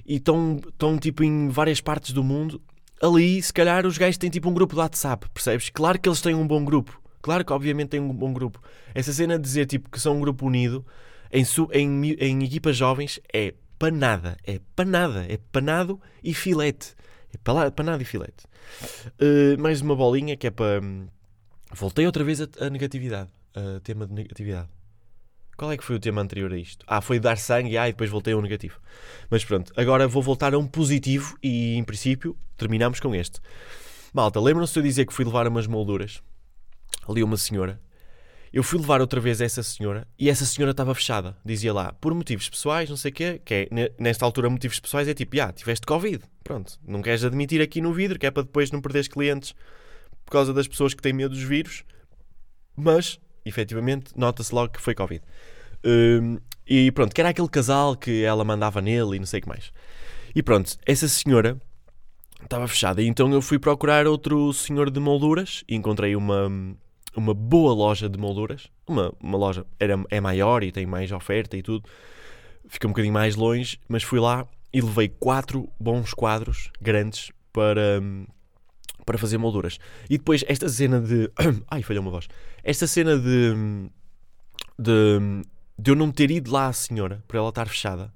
[0.07, 0.61] estão
[1.01, 2.61] tipo em várias partes do mundo.
[3.01, 5.71] Ali, se calhar, os gajos têm tipo um grupo de WhatsApp, percebes?
[5.71, 7.01] Claro que eles têm um bom grupo.
[7.23, 8.61] Claro que, obviamente, têm um bom grupo.
[8.95, 10.85] Essa cena de dizer tipo que são um grupo unido
[11.31, 14.37] em, em, em equipas jovens é panada.
[14.45, 15.27] É panada.
[15.29, 16.95] É panado e filete.
[17.33, 18.47] É panado e filete.
[19.21, 20.81] Uh, mais uma bolinha que é para.
[21.75, 23.31] Voltei outra vez a, a negatividade.
[23.57, 24.69] Uh, tema de negatividade.
[25.59, 26.87] Qual é que foi o tema anterior a isto?
[26.87, 28.81] Ah, foi dar sangue ah, e depois voltei ao negativo.
[29.29, 33.41] Mas pronto, agora vou voltar a um positivo e, em princípio, terminamos com este.
[34.15, 36.23] Malta, lembram-se de eu dizer que fui levar umas molduras?
[37.09, 37.83] Ali uma senhora.
[38.53, 41.37] Eu fui levar outra vez essa senhora e essa senhora estava fechada.
[41.45, 45.09] Dizia lá, por motivos pessoais, não sei o quê, que é, nesta altura motivos pessoais
[45.09, 46.23] é tipo, ah, tiveste Covid.
[46.45, 49.57] Pronto, não queres admitir aqui no vidro, que é para depois não perderes clientes
[50.25, 51.83] por causa das pessoas que têm medo dos vírus.
[52.77, 53.19] Mas
[53.49, 55.23] efetivamente, nota-se logo que foi Covid.
[55.85, 59.43] Um, e pronto, que era aquele casal que ela mandava nele e não sei o
[59.43, 59.73] que mais.
[60.35, 61.61] E pronto, essa senhora
[62.43, 63.03] estava fechada.
[63.03, 66.49] Então eu fui procurar outro senhor de molduras e encontrei uma,
[67.17, 68.69] uma boa loja de molduras.
[68.87, 71.89] Uma, uma loja era, é maior e tem mais oferta e tudo.
[72.69, 78.03] Fica um bocadinho mais longe, mas fui lá e levei quatro bons quadros grandes para,
[79.09, 79.79] para fazer molduras.
[80.11, 81.31] E depois esta cena de.
[81.71, 82.29] Ai, falhou uma voz.
[82.63, 83.55] Esta cena de,
[84.79, 85.43] de.
[85.79, 88.13] de eu não ter ido lá à senhora para ela estar fechada.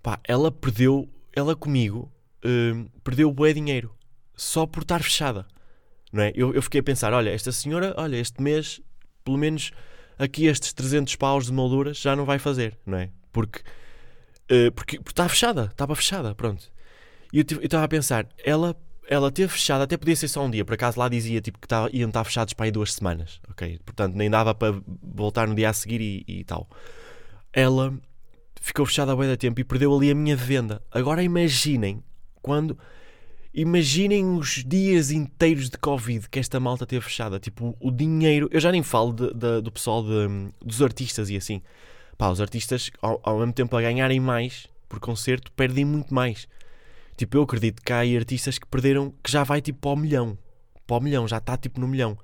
[0.00, 1.08] Pá, ela perdeu.
[1.34, 2.08] Ela comigo.
[2.44, 3.92] Uh, perdeu bué dinheiro.
[4.36, 5.44] Só por estar fechada.
[6.12, 6.32] Não é?
[6.36, 8.80] eu, eu fiquei a pensar: olha, esta senhora, olha, este mês,
[9.24, 9.72] pelo menos
[10.16, 13.10] aqui estes 300 paus de molduras já não vai fazer, não é?
[13.32, 13.60] Porque.
[14.74, 16.72] Porque, porque está fechada, estava fechada, pronto.
[17.32, 18.76] E eu estava a pensar, ela
[19.10, 21.66] ela teve fechada, até podia ser só um dia, por acaso lá dizia tipo, que
[21.66, 23.80] tava, iam estar fechados para aí duas semanas, ok?
[23.84, 26.70] Portanto, nem dava para voltar no dia a seguir e, e tal.
[27.52, 27.92] Ela
[28.60, 30.80] ficou fechada há bem da tempo e perdeu ali a minha venda.
[30.92, 32.04] Agora imaginem
[32.40, 32.78] quando.
[33.52, 37.40] Imaginem os dias inteiros de Covid que esta malta teve fechada.
[37.40, 38.48] Tipo, o dinheiro.
[38.52, 41.60] Eu já nem falo de, de, do pessoal de, dos artistas e assim.
[42.16, 46.46] Pá, os artistas, ao, ao mesmo tempo a ganharem mais por concerto, perdem muito mais.
[47.20, 49.96] Tipo, eu acredito que há aí artistas que perderam, que já vai tipo para o
[49.96, 50.38] milhão.
[50.86, 52.16] Para o milhão, já está tipo no milhão.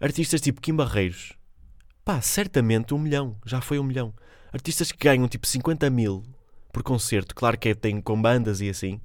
[0.00, 1.32] Artistas tipo Kim Barreiros.
[2.04, 3.36] Pá, certamente um milhão.
[3.44, 4.14] Já foi um milhão.
[4.52, 6.22] Artistas que ganham tipo 50 mil
[6.72, 7.34] por concerto.
[7.34, 9.00] Claro que é, tem com bandas e assim.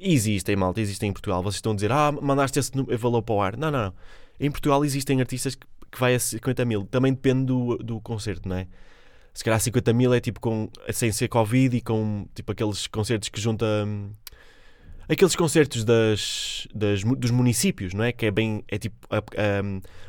[0.00, 1.42] Existem, malta, existem em Portugal.
[1.42, 3.58] Vocês estão a dizer, ah, mandaste esse valor para o ar.
[3.58, 3.94] Não, não, não.
[4.40, 6.86] Em Portugal existem artistas que, que vai a 50 mil.
[6.86, 8.66] Também depende do, do concerto, não é?
[9.34, 13.28] Se calhar 50 mil é tipo com, sem ser Covid e com tipo aqueles concertos
[13.28, 13.66] que junta.
[13.86, 14.12] Hum,
[15.08, 18.12] aqueles concertos das, das, dos municípios, não é?
[18.12, 18.62] Que é bem.
[18.68, 18.96] É tipo.
[19.10, 19.22] A,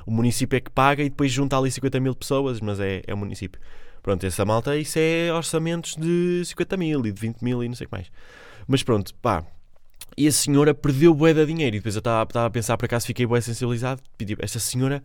[0.05, 3.13] o município é que paga e depois junta ali 50 mil pessoas, mas é, é
[3.13, 3.61] o município.
[4.01, 7.75] Pronto, essa malta, isso é orçamentos de 50 mil e de 20 mil e não
[7.75, 8.11] sei o que mais.
[8.67, 9.45] Mas pronto, pá.
[10.17, 11.75] E a senhora perdeu bué de dinheiro.
[11.75, 14.01] E depois eu estava a pensar, por acaso fiquei bué sensibilizado.
[14.17, 15.03] Pedi, esta senhora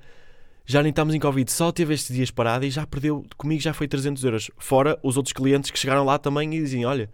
[0.66, 3.74] já nem estamos em Covid, só teve estes dias parada e já perdeu, comigo já
[3.74, 4.50] foi 300 euros.
[4.56, 7.10] Fora os outros clientes que chegaram lá também e diziam: Olha,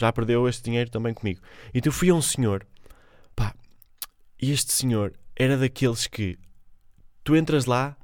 [0.00, 1.40] já perdeu este dinheiro também comigo.
[1.74, 2.66] Então fui a um senhor,
[3.36, 3.54] pá,
[4.40, 6.38] e este senhor era daqueles que
[7.22, 7.96] tu entras lá,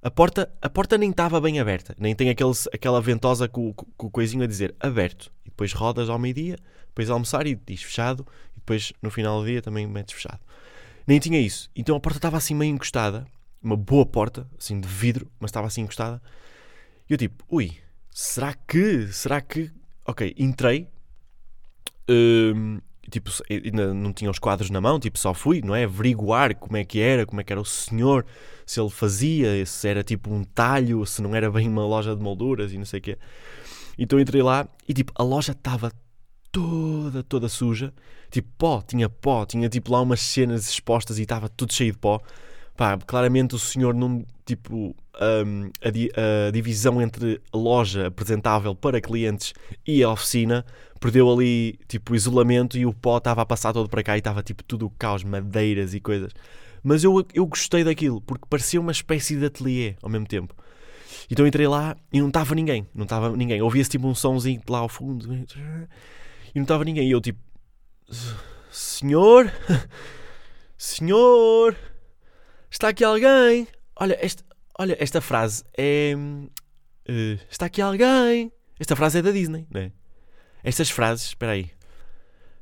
[0.00, 3.86] a porta, a porta nem estava bem aberta, nem tem aquele, aquela ventosa com, com,
[3.96, 5.30] com o coisinho a dizer aberto.
[5.44, 9.46] E depois rodas ao meio-dia, depois almoçar e diz fechado, e depois no final do
[9.46, 10.40] dia também metes fechado.
[11.06, 11.70] Nem tinha isso.
[11.76, 13.26] Então a porta estava assim meio encostada,
[13.62, 16.20] uma boa porta, assim de vidro, mas estava assim encostada.
[17.08, 17.76] E eu tipo, ui,
[18.10, 19.70] será que, será que,
[20.06, 20.88] ok, entrei,
[22.08, 25.84] um, tipo, ainda não tinha os quadros na mão, tipo, só fui, não é?
[25.84, 28.24] Averiguar como é que era, como é que era o senhor,
[28.64, 32.22] se ele fazia, se era tipo um talho, se não era bem uma loja de
[32.22, 33.18] molduras e não sei o quê.
[33.98, 35.92] Então entrei lá e tipo, a loja estava
[36.50, 37.92] toda, toda suja,
[38.30, 41.98] tipo pó, tinha pó, tinha tipo lá umas cenas expostas e estava tudo cheio de
[41.98, 42.20] pó.
[42.82, 44.92] Pá, claramente o senhor não, tipo,
[45.46, 49.54] um, a, di a, divisão entre a loja apresentável para clientes
[49.86, 50.66] e a oficina
[50.98, 54.42] perdeu ali tipo isolamento e o pó estava a passar todo para cá e estava
[54.42, 56.32] tipo tudo caos, madeiras e coisas.
[56.82, 60.52] Mas eu, eu gostei daquilo porque parecia uma espécie de ateliê ao mesmo tempo.
[61.30, 62.84] Então entrei lá e não estava ninguém.
[62.92, 63.62] Não estava ninguém.
[63.62, 65.32] Ouvia-se tipo um somzinho lá ao fundo.
[65.32, 67.06] E não estava ninguém.
[67.06, 67.38] E eu tipo...
[68.72, 69.52] Senhor?
[70.76, 71.76] Senhor?
[72.72, 73.68] Está aqui alguém?
[73.94, 74.42] Olha, esta,
[74.78, 76.14] olha, esta frase é...
[76.16, 78.50] Uh, está aqui alguém?
[78.80, 79.92] Esta frase é da Disney, não é?
[80.64, 81.26] Estas frases...
[81.26, 81.70] Espera aí.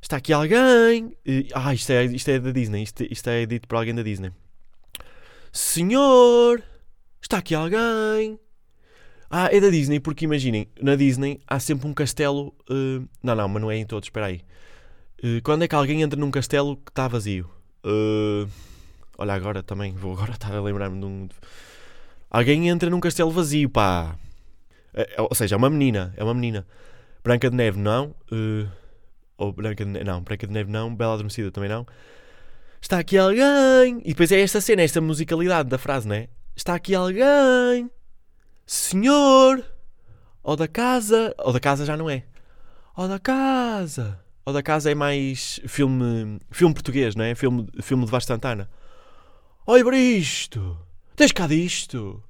[0.01, 1.05] Está aqui alguém?
[1.05, 2.83] Uh, ah, isto é, isto é da Disney.
[2.83, 4.33] Isto, isto é dito por alguém da Disney.
[5.49, 6.61] Senhor?
[7.21, 8.37] Está aqui alguém?
[9.29, 12.53] Ah, é da Disney, porque imaginem, na Disney há sempre um castelo.
[12.69, 14.41] Uh, não, não, mas não é em todos, espera aí.
[15.23, 17.49] Uh, quando é que alguém entra num castelo que está vazio?
[17.85, 18.49] Uh,
[19.21, 21.29] olha, agora também, vou agora estar a lembrar-me de um.
[22.29, 24.15] Alguém entra num castelo vazio, pá.
[24.93, 26.65] É, ou seja, é uma menina, é uma menina.
[27.23, 28.15] Branca de Neve, não.
[29.37, 30.21] ou Branca de Neve, não.
[30.21, 30.93] Branca de Neve, não.
[30.93, 31.85] Bela Adormecida, também não.
[32.81, 34.01] Está aqui alguém.
[34.03, 36.27] E depois é esta cena, esta musicalidade da frase, né?
[36.55, 37.89] Está aqui alguém.
[38.65, 39.63] Senhor.
[40.41, 41.35] Ou da casa.
[41.37, 42.23] Ou da casa já não é.
[42.97, 44.19] Ou da casa.
[44.45, 46.39] Ou da casa é mais filme.
[46.49, 47.35] Filme português, não é?
[47.35, 48.67] Filme, filme de Vasco Santana.
[49.71, 50.77] Oi, para isto.
[51.15, 52.21] Tens cá disto.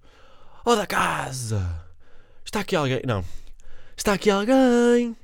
[0.63, 1.84] Ou da casa.
[2.45, 3.01] Está aqui alguém.
[3.04, 3.25] Não.
[3.97, 5.17] Está aqui alguém.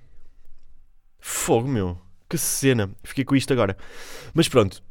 [1.19, 1.95] Fogo, meu.
[2.27, 2.89] Que cena.
[3.03, 3.77] Fiquei com isto agora.
[4.34, 4.82] Mas pronto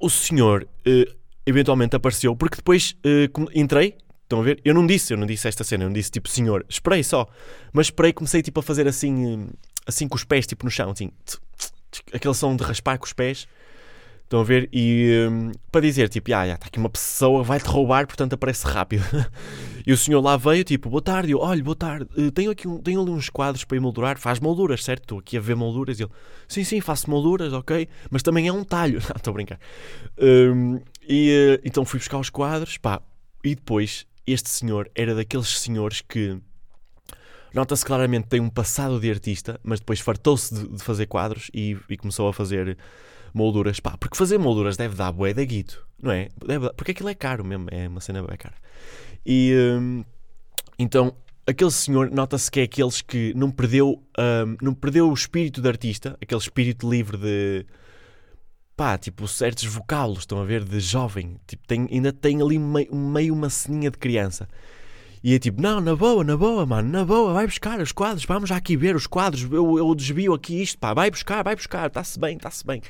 [0.00, 4.60] o senhor uh, eventualmente apareceu, porque depois uh, entrei, estão a ver?
[4.64, 7.26] Eu não disse, eu não disse esta cena, eu não disse tipo senhor, esperei só,
[7.72, 9.52] mas esperei, comecei tipo a fazer assim, eh,
[9.84, 11.10] assim com os pés, tipo no chão, assim,
[12.12, 13.48] aquele som de raspar com os pés.
[14.28, 14.68] Estão a ver?
[14.70, 19.02] E um, para dizer, tipo, ah, está aqui uma pessoa, vai-te roubar, portanto aparece rápido.
[19.86, 22.68] e o senhor lá veio, tipo, boa tarde, eu, olha, boa tarde, uh, tenho, aqui
[22.68, 25.04] um, tenho ali uns quadros para emoldurar, faz molduras, certo?
[25.04, 25.98] Estou aqui a ver molduras.
[25.98, 26.12] E ele,
[26.46, 28.98] sim, sim, faço molduras, ok, mas também é um talho.
[29.16, 29.58] Estou a brincar.
[30.18, 33.00] Um, e uh, então fui buscar os quadros, pá,
[33.42, 36.38] e depois este senhor era daqueles senhores que
[37.54, 41.78] nota-se claramente tem um passado de artista, mas depois fartou-se de, de, fazer quadros e,
[41.88, 42.76] e começou a fazer
[43.34, 46.28] molduras, pá, porque fazer molduras deve dar bué da guito, não é?
[46.46, 48.56] Deve, porque aquilo é caro mesmo, é uma cena bem cara.
[49.24, 50.04] E hum,
[50.78, 51.14] então
[51.46, 55.68] aquele senhor nota-se que é aqueles que não perdeu, hum, não perdeu o espírito de
[55.68, 57.66] artista, aquele espírito livre de
[58.76, 62.94] pá, tipo certos vocábulos, estão a ver, de jovem, tipo, tem, ainda tem ali meio,
[62.94, 64.48] meio uma ceninha de criança.
[65.22, 68.24] E é tipo, não, na boa, na boa, mano, na boa, vai buscar os quadros,
[68.24, 71.56] vamos já aqui ver os quadros, eu, eu desvio aqui isto, pá, vai buscar, vai
[71.56, 72.80] buscar, está-se bem, está-se bem.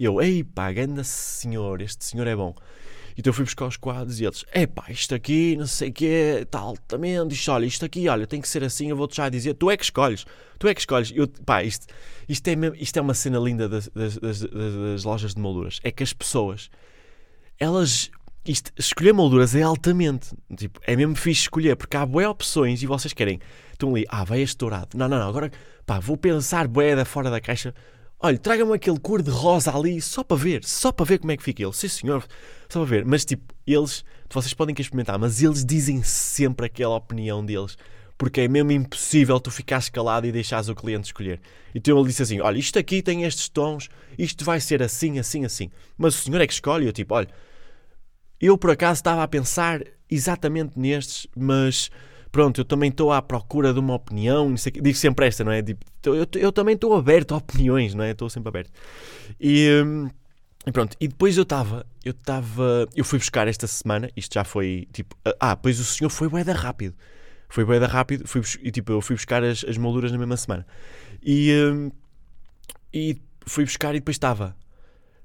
[0.00, 2.54] E eu, ei pá, ganda senhor, este senhor é bom.
[3.18, 5.92] Então eu fui buscar os quadros e eles, é pá, isto aqui, não sei o
[5.92, 9.28] quê, está altamente, isto, olha, isto aqui, olha, tem que ser assim, eu vou-te já
[9.28, 10.24] dizer, tu é que escolhes,
[10.58, 11.12] tu é que escolhes.
[11.14, 11.86] Eu, pá, isto,
[12.26, 15.90] isto, é, isto é uma cena linda das, das, das, das lojas de molduras, é
[15.90, 16.70] que as pessoas,
[17.58, 18.10] elas
[18.42, 20.34] isto, escolher molduras é altamente.
[20.56, 23.38] Tipo, é mesmo fixe escolher, porque há boé opções e vocês querem.
[23.70, 24.96] Estão ali, ah, vai este dourado.
[24.96, 25.50] Não, não, não, agora
[25.84, 27.74] pá, vou pensar boé da fora da caixa.
[28.22, 31.36] Olha, traga-me aquele cor de rosa ali só para ver, só para ver como é
[31.38, 31.72] que fica ele.
[31.72, 32.26] Sim, senhor,
[32.68, 33.04] só para ver.
[33.06, 37.78] Mas tipo, eles, vocês podem que experimentar, mas eles dizem sempre aquela opinião deles.
[38.18, 41.40] Porque é mesmo impossível tu ficares calado e deixares o cliente escolher.
[41.74, 45.46] Então ele disse assim: Olha, isto aqui tem estes tons, isto vai ser assim, assim,
[45.46, 45.70] assim.
[45.96, 46.84] Mas o senhor é que escolhe.
[46.84, 47.28] Eu tipo, olha,
[48.38, 51.90] eu por acaso estava a pensar exatamente nestes, mas
[52.30, 55.62] pronto, eu também estou à procura de uma opinião, digo sempre esta, não é?
[55.62, 58.12] Tipo, eu, eu também estou aberto a opiniões, não é?
[58.12, 58.70] Estou sempre aberto.
[59.40, 60.08] E, hum,
[60.66, 64.44] e pronto, e depois eu estava, eu estava, eu fui buscar esta semana, isto já
[64.44, 66.94] foi tipo, ah, pois o senhor foi bué rápido.
[67.48, 70.66] Foi bué rápido, fui, e tipo, eu fui buscar as, as molduras na mesma semana.
[71.22, 71.90] E, hum,
[72.92, 74.56] e fui buscar e depois estava,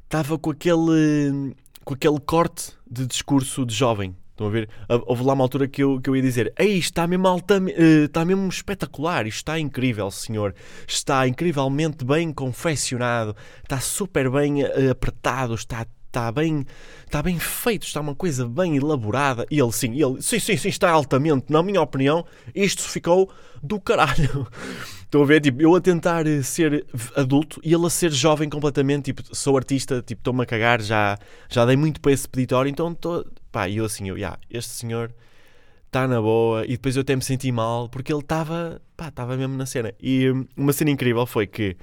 [0.06, 4.68] estava com aquele, com aquele corte de discurso de jovem, Estão a ver?
[5.06, 8.04] Houve lá uma altura que eu, que eu ia dizer: Ei, está mesmo, alta, uh,
[8.04, 10.54] está mesmo espetacular, isto está incrível, senhor.
[10.86, 16.66] Está incrivelmente bem confeccionado, está super bem uh, apertado, está, está, bem,
[17.06, 19.48] está bem feito, está uma coisa bem elaborada.
[19.50, 21.46] E ele, sim, ele, sim, sim, sim, está altamente.
[21.50, 23.32] Na minha opinião, isto ficou
[23.64, 24.46] do caralho.
[25.06, 25.40] Estão a ver?
[25.40, 29.14] Tipo, eu a tentar eh, ser adulto e ele a ser jovem completamente.
[29.14, 31.18] Tipo, sou artista, tipo, estou-me a cagar, já,
[31.48, 34.72] já dei muito para esse peditório, então estou Pá, e eu assim, eu, yeah, este
[34.72, 35.16] senhor
[35.86, 36.66] está na boa.
[36.66, 39.94] E depois eu até me senti mal porque ele estava, pá, estava mesmo na cena.
[39.98, 41.78] E hum, uma cena incrível foi que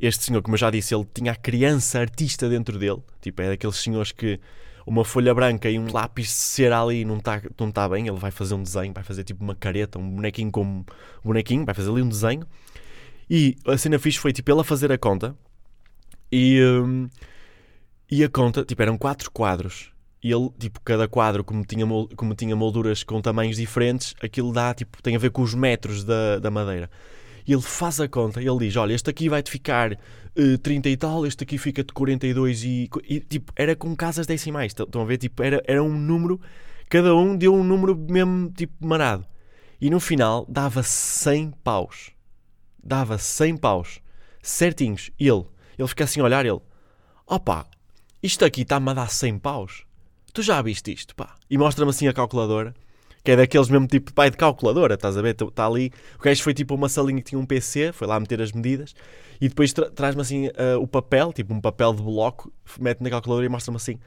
[0.00, 3.02] este senhor, como eu já disse, ele tinha a criança artista dentro dele.
[3.20, 4.40] Tipo, é daqueles senhores que
[4.86, 8.08] uma folha branca e um lápis de cera ali não está não tá bem.
[8.08, 10.84] Ele vai fazer um desenho, vai fazer tipo uma careta, um bonequinho como um
[11.22, 12.46] bonequinho, vai fazer ali um desenho.
[13.28, 15.36] E a cena fixe foi tipo ele a fazer a conta.
[16.32, 17.06] E, hum,
[18.10, 19.91] e a conta, tipo, eram quatro quadros
[20.30, 21.84] ele, tipo, cada quadro, como tinha,
[22.16, 26.04] como tinha molduras com tamanhos diferentes, aquilo dá, tipo, tem a ver com os metros
[26.04, 26.88] da, da madeira.
[27.44, 30.96] E ele faz a conta, ele diz: Olha, este aqui vai-te ficar uh, 30 e
[30.96, 33.18] tal, este aqui fica-te 42 e, e.
[33.20, 34.72] tipo, era com casas decimais.
[34.78, 35.18] Estão a ver?
[35.18, 36.40] Tipo, era, era um número,
[36.88, 39.26] cada um deu um número mesmo, tipo, marado.
[39.80, 42.12] E no final dava 100 paus.
[42.80, 44.00] Dava 100 paus.
[44.40, 45.10] Certinhos.
[45.18, 45.44] Ele,
[45.76, 46.60] ele fica assim a olhar, ele:
[47.26, 47.66] Opa,
[48.22, 49.84] isto aqui está-me a dar 100 paus
[50.32, 51.34] tu já viste isto, pá?
[51.50, 52.74] E mostra-me assim a calculadora,
[53.24, 55.36] que é daqueles mesmo tipo pai de calculadora, estás a ver?
[55.40, 55.92] Está ali.
[56.18, 58.94] O gajo foi tipo uma salinha que tinha um PC, foi lá meter as medidas,
[59.40, 63.10] e depois tra traz-me assim uh, o papel, tipo um papel de bloco, mete na
[63.10, 63.98] calculadora e mostra-me assim: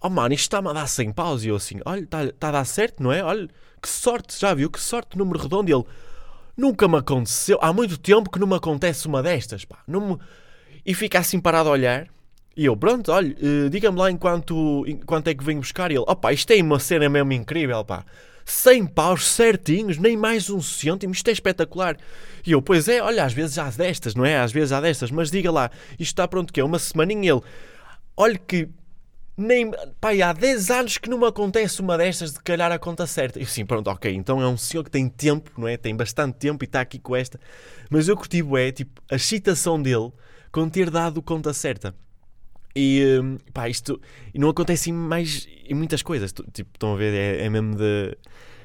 [0.00, 1.44] Oh mano, isto está-me a dar 100 paus.
[1.44, 3.22] E eu assim: Olha, está tá a dar certo, não é?
[3.22, 3.48] Olha,
[3.82, 4.70] que sorte, já viu?
[4.70, 5.70] Que sorte, número redondo.
[5.70, 5.84] E ele:
[6.56, 9.78] Nunca me aconteceu, há muito tempo que não me acontece uma destas, pá.
[9.86, 10.18] Não me...
[10.84, 12.08] E fica assim parado a olhar.
[12.56, 15.90] E eu, pronto, olha, uh, diga-me lá enquanto, enquanto é que venho buscar.
[15.90, 18.04] E ele, opá, isto é uma cena mesmo incrível, pá.
[18.46, 21.96] 100 paus certinhos, nem mais um cêntimo, isto é espetacular.
[22.46, 24.38] E eu, pois é, olha, às vezes há destas, não é?
[24.38, 27.32] Às vezes há destas, mas diga lá, isto está pronto que é uma semaninha.
[27.32, 27.42] Ele,
[28.16, 28.68] olha que
[29.36, 33.06] nem, pá, há 10 anos que não me acontece uma destas de calhar a conta
[33.06, 33.38] certa.
[33.38, 35.76] E assim, pronto, ok, então é um senhor que tem tempo, não é?
[35.76, 37.38] Tem bastante tempo e está aqui com esta.
[37.90, 40.10] Mas eu curti, é, tipo, a excitação dele
[40.50, 41.94] com ter dado conta certa.
[42.78, 43.98] E hum, pá, isto
[44.34, 46.30] não acontece mais em muitas coisas.
[46.52, 47.14] Tipo, estão a ver?
[47.14, 48.14] É, é mesmo de,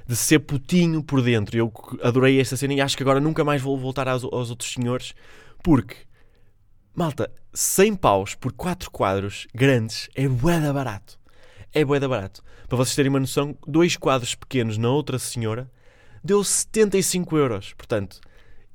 [0.05, 1.57] de ser putinho por dentro.
[1.57, 1.71] Eu
[2.03, 5.13] adorei esta cena e acho que agora nunca mais vou voltar aos, aos outros senhores
[5.63, 5.95] porque,
[6.93, 11.17] malta, 100 paus por 4 quadros grandes é boeda barato.
[11.73, 12.43] É boeda barato.
[12.67, 15.71] Para vocês terem uma noção, dois quadros pequenos na outra senhora
[16.21, 17.73] deu 75 euros.
[17.73, 18.19] Portanto,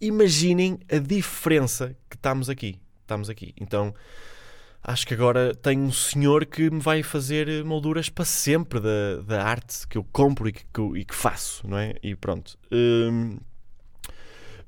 [0.01, 2.81] imaginem a diferença que estamos aqui.
[3.03, 3.53] Estamos aqui.
[3.61, 3.95] Então
[4.87, 9.45] acho que agora tenho um senhor que me vai fazer molduras para sempre da, da
[9.45, 11.97] arte que eu compro e que, que, e que faço, não é?
[12.01, 12.57] E pronto.
[12.71, 13.37] Hum,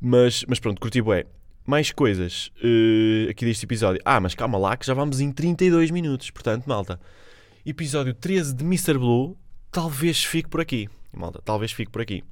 [0.00, 1.24] mas, mas pronto, curti bué.
[1.64, 4.02] Mais coisas uh, aqui deste episódio.
[4.04, 6.30] Ah, mas calma lá que já vamos em 32 minutos.
[6.30, 6.98] Portanto, malta,
[7.64, 8.98] episódio 13 de Mr.
[8.98, 9.36] Blue
[9.70, 10.88] talvez fique por aqui.
[11.12, 12.24] Malta, talvez fique por aqui.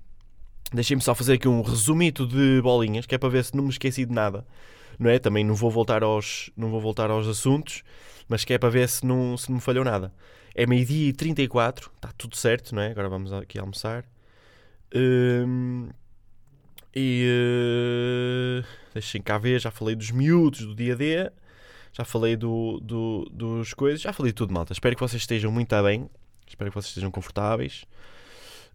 [0.72, 3.70] Deixem-me só fazer aqui um resumito de bolinhas, que é para ver se não me
[3.70, 4.44] esqueci de nada
[4.98, 5.18] não é?
[5.18, 7.82] Também não vou voltar aos, não vou voltar aos assuntos,
[8.28, 10.12] mas que é para ver se não, se não me falhou nada.
[10.54, 12.90] É meio-dia e 34, está tudo certo, não é?
[12.90, 14.04] Agora vamos aqui almoçar.
[14.94, 15.88] Hum,
[16.94, 21.30] e uh, deixem cá ver, já falei dos miúdos do dia D,
[21.92, 24.72] já falei do, do, dos coisas, já falei de tudo, malta.
[24.72, 26.08] Espero que vocês estejam muito bem,
[26.46, 27.84] espero que vocês estejam confortáveis.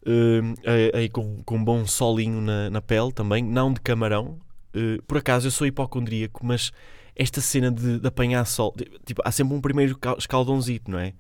[0.03, 0.53] Uh,
[0.93, 4.39] aí com, com um bom solinho na, na pele também, não de camarão,
[4.75, 6.71] Uh, por acaso eu sou hipocondríaco, mas
[7.15, 11.13] esta cena de, de apanhar sol, de, tipo, há sempre um primeiro escaldãozito, não é?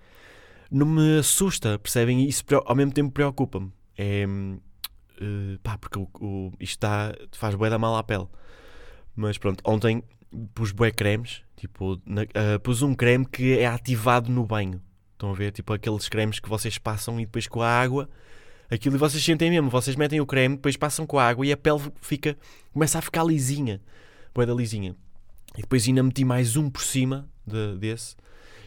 [0.69, 2.21] Não me assusta, percebem?
[2.21, 3.71] E isso ao mesmo tempo preocupa-me.
[3.97, 4.25] É.
[4.25, 6.87] Uh, pá, porque o, o, isto
[7.33, 8.27] faz bué da mal à pele.
[9.15, 10.01] Mas pronto, ontem
[10.53, 14.81] pus bué cremes, tipo, na, uh, pus um creme que é ativado no banho.
[15.13, 15.51] Estão a ver?
[15.51, 18.09] Tipo aqueles cremes que vocês passam e depois com a água
[18.75, 21.51] aquilo e vocês sentem mesmo, vocês metem o creme, depois passam com a água e
[21.51, 22.37] a pele fica,
[22.73, 23.81] começa a ficar lisinha,
[24.33, 24.95] bué da lisinha.
[25.57, 28.15] E depois ainda meti mais um por cima de, desse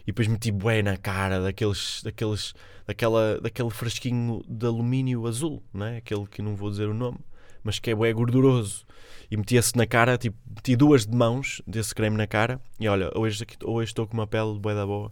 [0.02, 2.54] e depois meti bué na cara daqueles, daqueles,
[2.86, 5.96] daquela, daquele fresquinho de alumínio azul, não é?
[5.96, 7.18] Aquele que não vou dizer o nome,
[7.62, 8.84] mas que é bué gorduroso.
[9.30, 12.86] E meti esse na cara, tipo, meti duas de mãos desse creme na cara e
[12.86, 15.10] olha, hoje, hoje estou com uma pele bué da boa.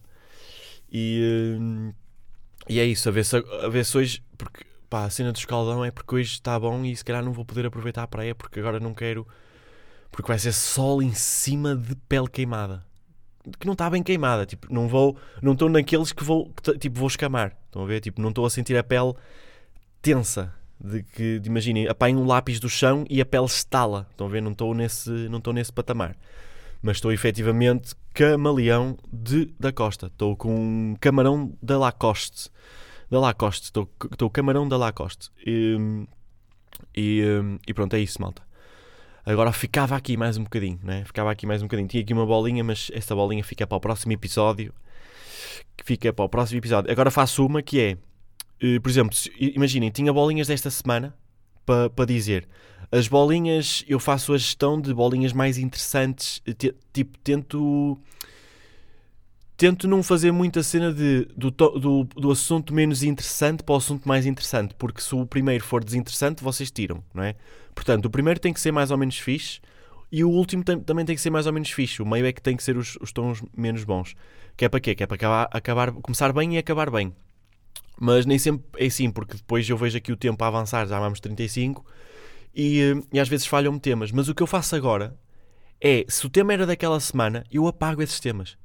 [0.93, 1.93] E, hum,
[2.69, 5.37] e é isso, a ver, se, a ver se hoje, porque pá, a cena do
[5.37, 8.35] escaldão é porque hoje está bom e se calhar não vou poder aproveitar a praia
[8.35, 9.27] porque agora não quero.
[10.11, 12.85] Porque vai ser sol em cima de pele queimada.
[13.59, 14.45] Que não está bem queimada.
[14.45, 15.17] Tipo, não vou.
[15.41, 16.53] Não estou naqueles que vou.
[16.53, 17.57] Que, tipo, vou escamar.
[17.65, 18.01] Estão a ver?
[18.03, 19.15] Tipo, não estou a sentir a pele
[20.03, 20.53] tensa.
[20.79, 24.07] De que, imaginem, apanho um lápis do chão e a pele estala.
[24.11, 24.43] Estão a ver?
[24.43, 26.15] Não estou nesse, não estou nesse patamar.
[26.83, 30.09] Mas estou efetivamente camaleão de, da Costa.
[30.09, 32.51] Estou com um camarão da Lacoste
[33.13, 33.65] da Lacoste.
[33.65, 35.31] Estou, estou camarão da Lacoste.
[35.47, 35.77] E,
[36.97, 37.23] e,
[37.67, 38.43] e, pronto, é isso, malta.
[39.25, 41.05] Agora ficava aqui mais um bocadinho, né?
[41.05, 41.87] Ficava aqui mais um bocadinho.
[41.89, 44.73] Tinha aqui uma bolinha, mas essa bolinha fica para o próximo episódio.
[45.85, 46.91] Fica para o próximo episódio.
[46.91, 47.99] Agora faço uma que é,
[48.63, 51.15] eh, por exemplo, imaginem, tinha bolinhas desta semana
[51.67, 52.49] para, para dizer.
[52.91, 56.43] As bolinhas, eu faço a gestão de bolinhas mais interessantes.
[56.93, 58.01] Tipo, tento
[59.63, 64.09] tento não fazer muita cena de, do, do, do, assunto menos interessante para o assunto
[64.09, 67.37] mais interessante, porque se o primeiro for desinteressante, vocês tiram, não é?
[67.73, 69.61] Portanto, o primeiro tem que ser mais ou menos fixe
[70.11, 72.03] e o último tem, também tem que ser mais ou menos fixe.
[72.03, 74.17] O meio é que tem que ser os, os tons menos bons.
[74.57, 74.97] Que é para quê?
[74.97, 77.15] Que é para acabar, acabar, começar bem e acabar bem.
[78.01, 80.99] Mas nem sempre é assim, porque depois eu vejo aqui o tempo a avançar, já
[80.99, 81.87] vamos 35,
[82.53, 84.11] e, eh, e às vezes falham-me temas.
[84.11, 85.17] Mas o que eu faço agora
[85.81, 88.61] é, se o tema era daquela semana, eu apago esses temas.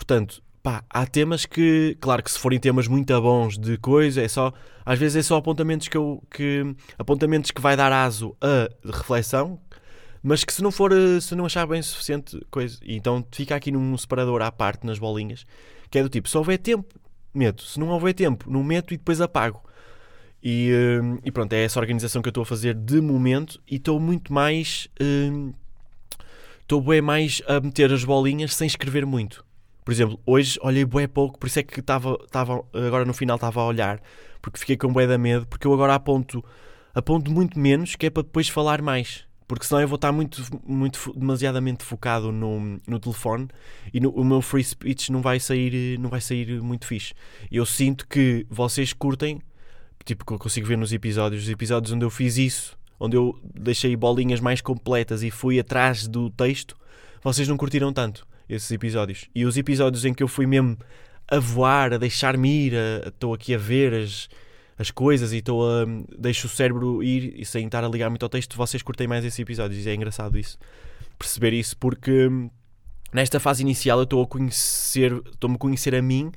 [0.00, 4.28] Portanto, pá, há temas que, claro que se forem temas muito bons de coisa, é
[4.28, 4.50] só,
[4.82, 9.60] às vezes é só apontamentos que eu, que, apontamentos que vai dar aso a reflexão,
[10.22, 13.70] mas que se não for, eh, se não achar bem suficiente coisa, então fica aqui
[13.70, 15.44] num separador à parte nas bolinhas,
[15.90, 16.98] que é do tipo, se houver tempo,
[17.34, 19.62] meto, se não houver tempo, não meto e depois apago.
[20.42, 23.76] E, eh, e pronto, é essa organização que eu estou a fazer de momento e
[23.76, 24.88] estou muito mais.
[24.98, 25.52] Eh,
[26.62, 29.44] estou bem mais a meter as bolinhas sem escrever muito.
[29.90, 32.16] Por exemplo, hoje olhei bué pouco, por isso é que estava,
[32.72, 34.00] agora no final estava a olhar,
[34.40, 36.44] porque fiquei com bué da medo, porque eu agora aponto,
[36.94, 39.24] aponto muito menos, que é para depois falar mais.
[39.48, 43.48] Porque senão eu vou estar muito, muito demasiadamente focado no, no telefone
[43.92, 47.12] e no, o meu free speech não vai sair, não vai sair muito fixe.
[47.50, 49.42] Eu sinto que vocês curtem,
[50.04, 53.36] tipo que eu consigo ver nos episódios, os episódios onde eu fiz isso, onde eu
[53.42, 56.76] deixei bolinhas mais completas e fui atrás do texto,
[57.24, 59.28] vocês não curtiram tanto esses episódios.
[59.34, 60.76] E os episódios em que eu fui mesmo
[61.28, 62.74] a voar, a deixar-me ir,
[63.06, 64.28] estou aqui a ver as,
[64.76, 65.84] as coisas e estou a.
[66.18, 69.24] deixo o cérebro ir e sem estar a ligar muito ao texto, vocês curtem mais
[69.24, 69.86] esses episódios.
[69.86, 70.58] E é engraçado isso.
[71.18, 72.50] Perceber isso, porque hum,
[73.12, 76.32] nesta fase inicial eu estou a conhecer, estou-me a conhecer a mim,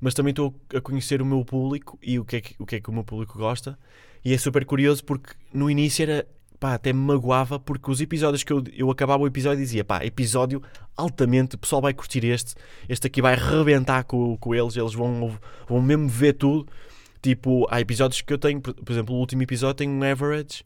[0.00, 2.76] mas também estou a conhecer o meu público e o que, é que, o que
[2.76, 3.78] é que o meu público gosta.
[4.24, 6.26] E é super curioso porque no início era
[6.58, 9.84] pá, até me magoava porque os episódios que eu, eu acabava o episódio e dizia,
[9.84, 10.62] pá, episódio
[10.96, 12.54] altamente, o pessoal vai curtir este,
[12.88, 15.38] este aqui vai arrebentar com, com eles, eles vão,
[15.68, 16.66] vão mesmo ver tudo.
[17.22, 20.62] Tipo, há episódios que eu tenho, por exemplo, o último episódio tem um average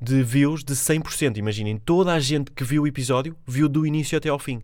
[0.00, 1.36] de views de 100%.
[1.36, 4.62] Imaginem, toda a gente que viu o episódio viu do início até ao fim.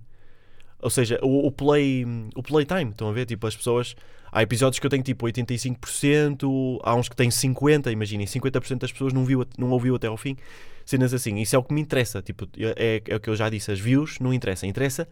[0.85, 2.05] Ou seja, o, o play
[2.35, 3.24] o playtime, estão a ver?
[3.24, 3.97] Tipo, as pessoas.
[4.30, 8.91] Há episódios que eu tenho tipo 85%, há uns que têm 50%, imaginem, 50% das
[8.93, 10.37] pessoas não, viu, não ouviu até ao fim.
[10.85, 11.39] Cenas assim.
[11.39, 12.20] Isso é o que me interessa.
[12.20, 14.66] Tipo, é, é o que eu já disse, as views não interessa.
[14.66, 15.09] Interessa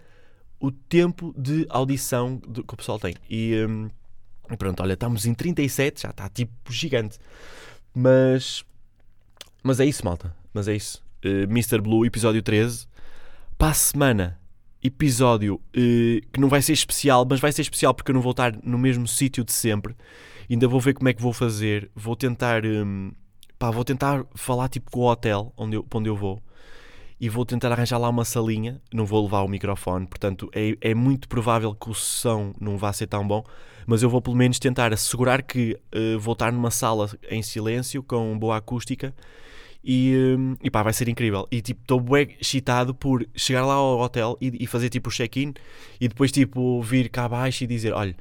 [0.60, 3.14] o tempo de audição do, que o pessoal tem.
[3.30, 3.88] E, hum,
[4.58, 7.18] pronto, olha, estamos em 37, já está tipo gigante.
[7.94, 8.64] Mas.
[9.62, 10.34] Mas é isso, malta.
[10.52, 11.02] Mas é isso.
[11.24, 11.80] Uh, eh, Mr.
[11.80, 12.86] Blue, episódio 13.
[13.56, 14.41] Para a semana
[14.82, 15.60] episódio uh,
[16.32, 18.78] que não vai ser especial, mas vai ser especial porque eu não vou estar no
[18.78, 19.94] mesmo sítio de sempre.
[20.50, 21.90] Ainda vou ver como é que vou fazer.
[21.94, 23.12] Vou tentar, um,
[23.58, 26.42] pá, vou tentar falar tipo com o hotel onde eu, onde eu vou
[27.20, 28.80] e vou tentar arranjar lá uma salinha.
[28.92, 32.92] Não vou levar o microfone, portanto é, é muito provável que o som não vá
[32.92, 33.44] ser tão bom,
[33.86, 38.02] mas eu vou pelo menos tentar assegurar que uh, vou estar numa sala em silêncio
[38.02, 39.14] com boa acústica
[39.84, 41.46] e, hum, e pá, vai ser incrível.
[41.50, 45.12] E tipo, estou bem excitado por chegar lá ao hotel e, e fazer tipo o
[45.12, 45.54] check-in
[46.00, 48.14] e depois tipo vir cá abaixo e dizer: olha,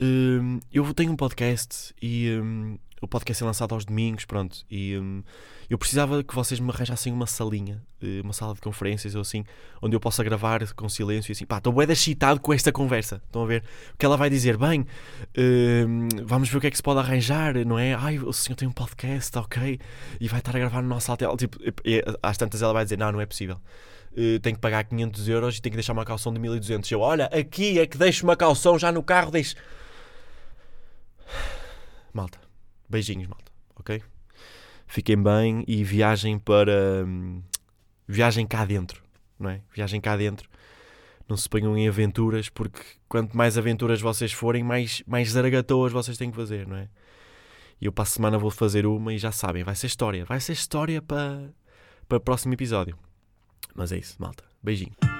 [0.00, 4.64] hum, eu tenho um podcast e hum, o podcast é lançado aos domingos, pronto.
[4.70, 5.22] E hum,
[5.68, 9.44] eu precisava que vocês me arranjassem uma salinha, eh, uma sala de conferências ou assim,
[9.80, 11.44] onde eu possa gravar com silêncio e assim.
[11.44, 13.22] Pá, estou bem excitado com esta conversa.
[13.26, 13.62] Estão a ver?
[13.90, 14.86] Porque ela vai dizer: bem,
[15.36, 17.94] hum, vamos ver o que é que se pode arranjar, não é?
[17.94, 19.78] Ai, o senhor tem um podcast, ok.
[20.20, 21.36] E vai estar a gravar no nosso hotel.
[21.36, 21.58] Tipo,
[22.22, 23.60] às tantas ela vai dizer: não, não é possível.
[24.16, 26.90] Uh, tenho que pagar 500 euros e tenho que deixar uma calção de 1200.
[26.92, 29.56] Eu, olha, aqui é que deixo uma calção já no carro, deixo.
[32.12, 32.38] Malta,
[32.88, 34.00] Beijinhos, malta, ok?
[34.86, 37.04] Fiquem bem e viajem para.
[37.04, 37.42] Hum,
[38.06, 39.02] viajem cá dentro,
[39.38, 39.60] não é?
[39.74, 40.48] Viajem cá dentro.
[41.28, 46.16] Não se ponham em aventuras, porque quanto mais aventuras vocês forem, mais, mais zaragatoas vocês
[46.16, 46.88] têm que fazer, não é?
[47.80, 50.24] E eu para a semana vou fazer uma e já sabem, vai ser história.
[50.24, 51.50] Vai ser história para,
[52.06, 52.96] para o próximo episódio.
[53.74, 54.42] Mas é isso, malta.
[54.62, 55.13] Beijinho.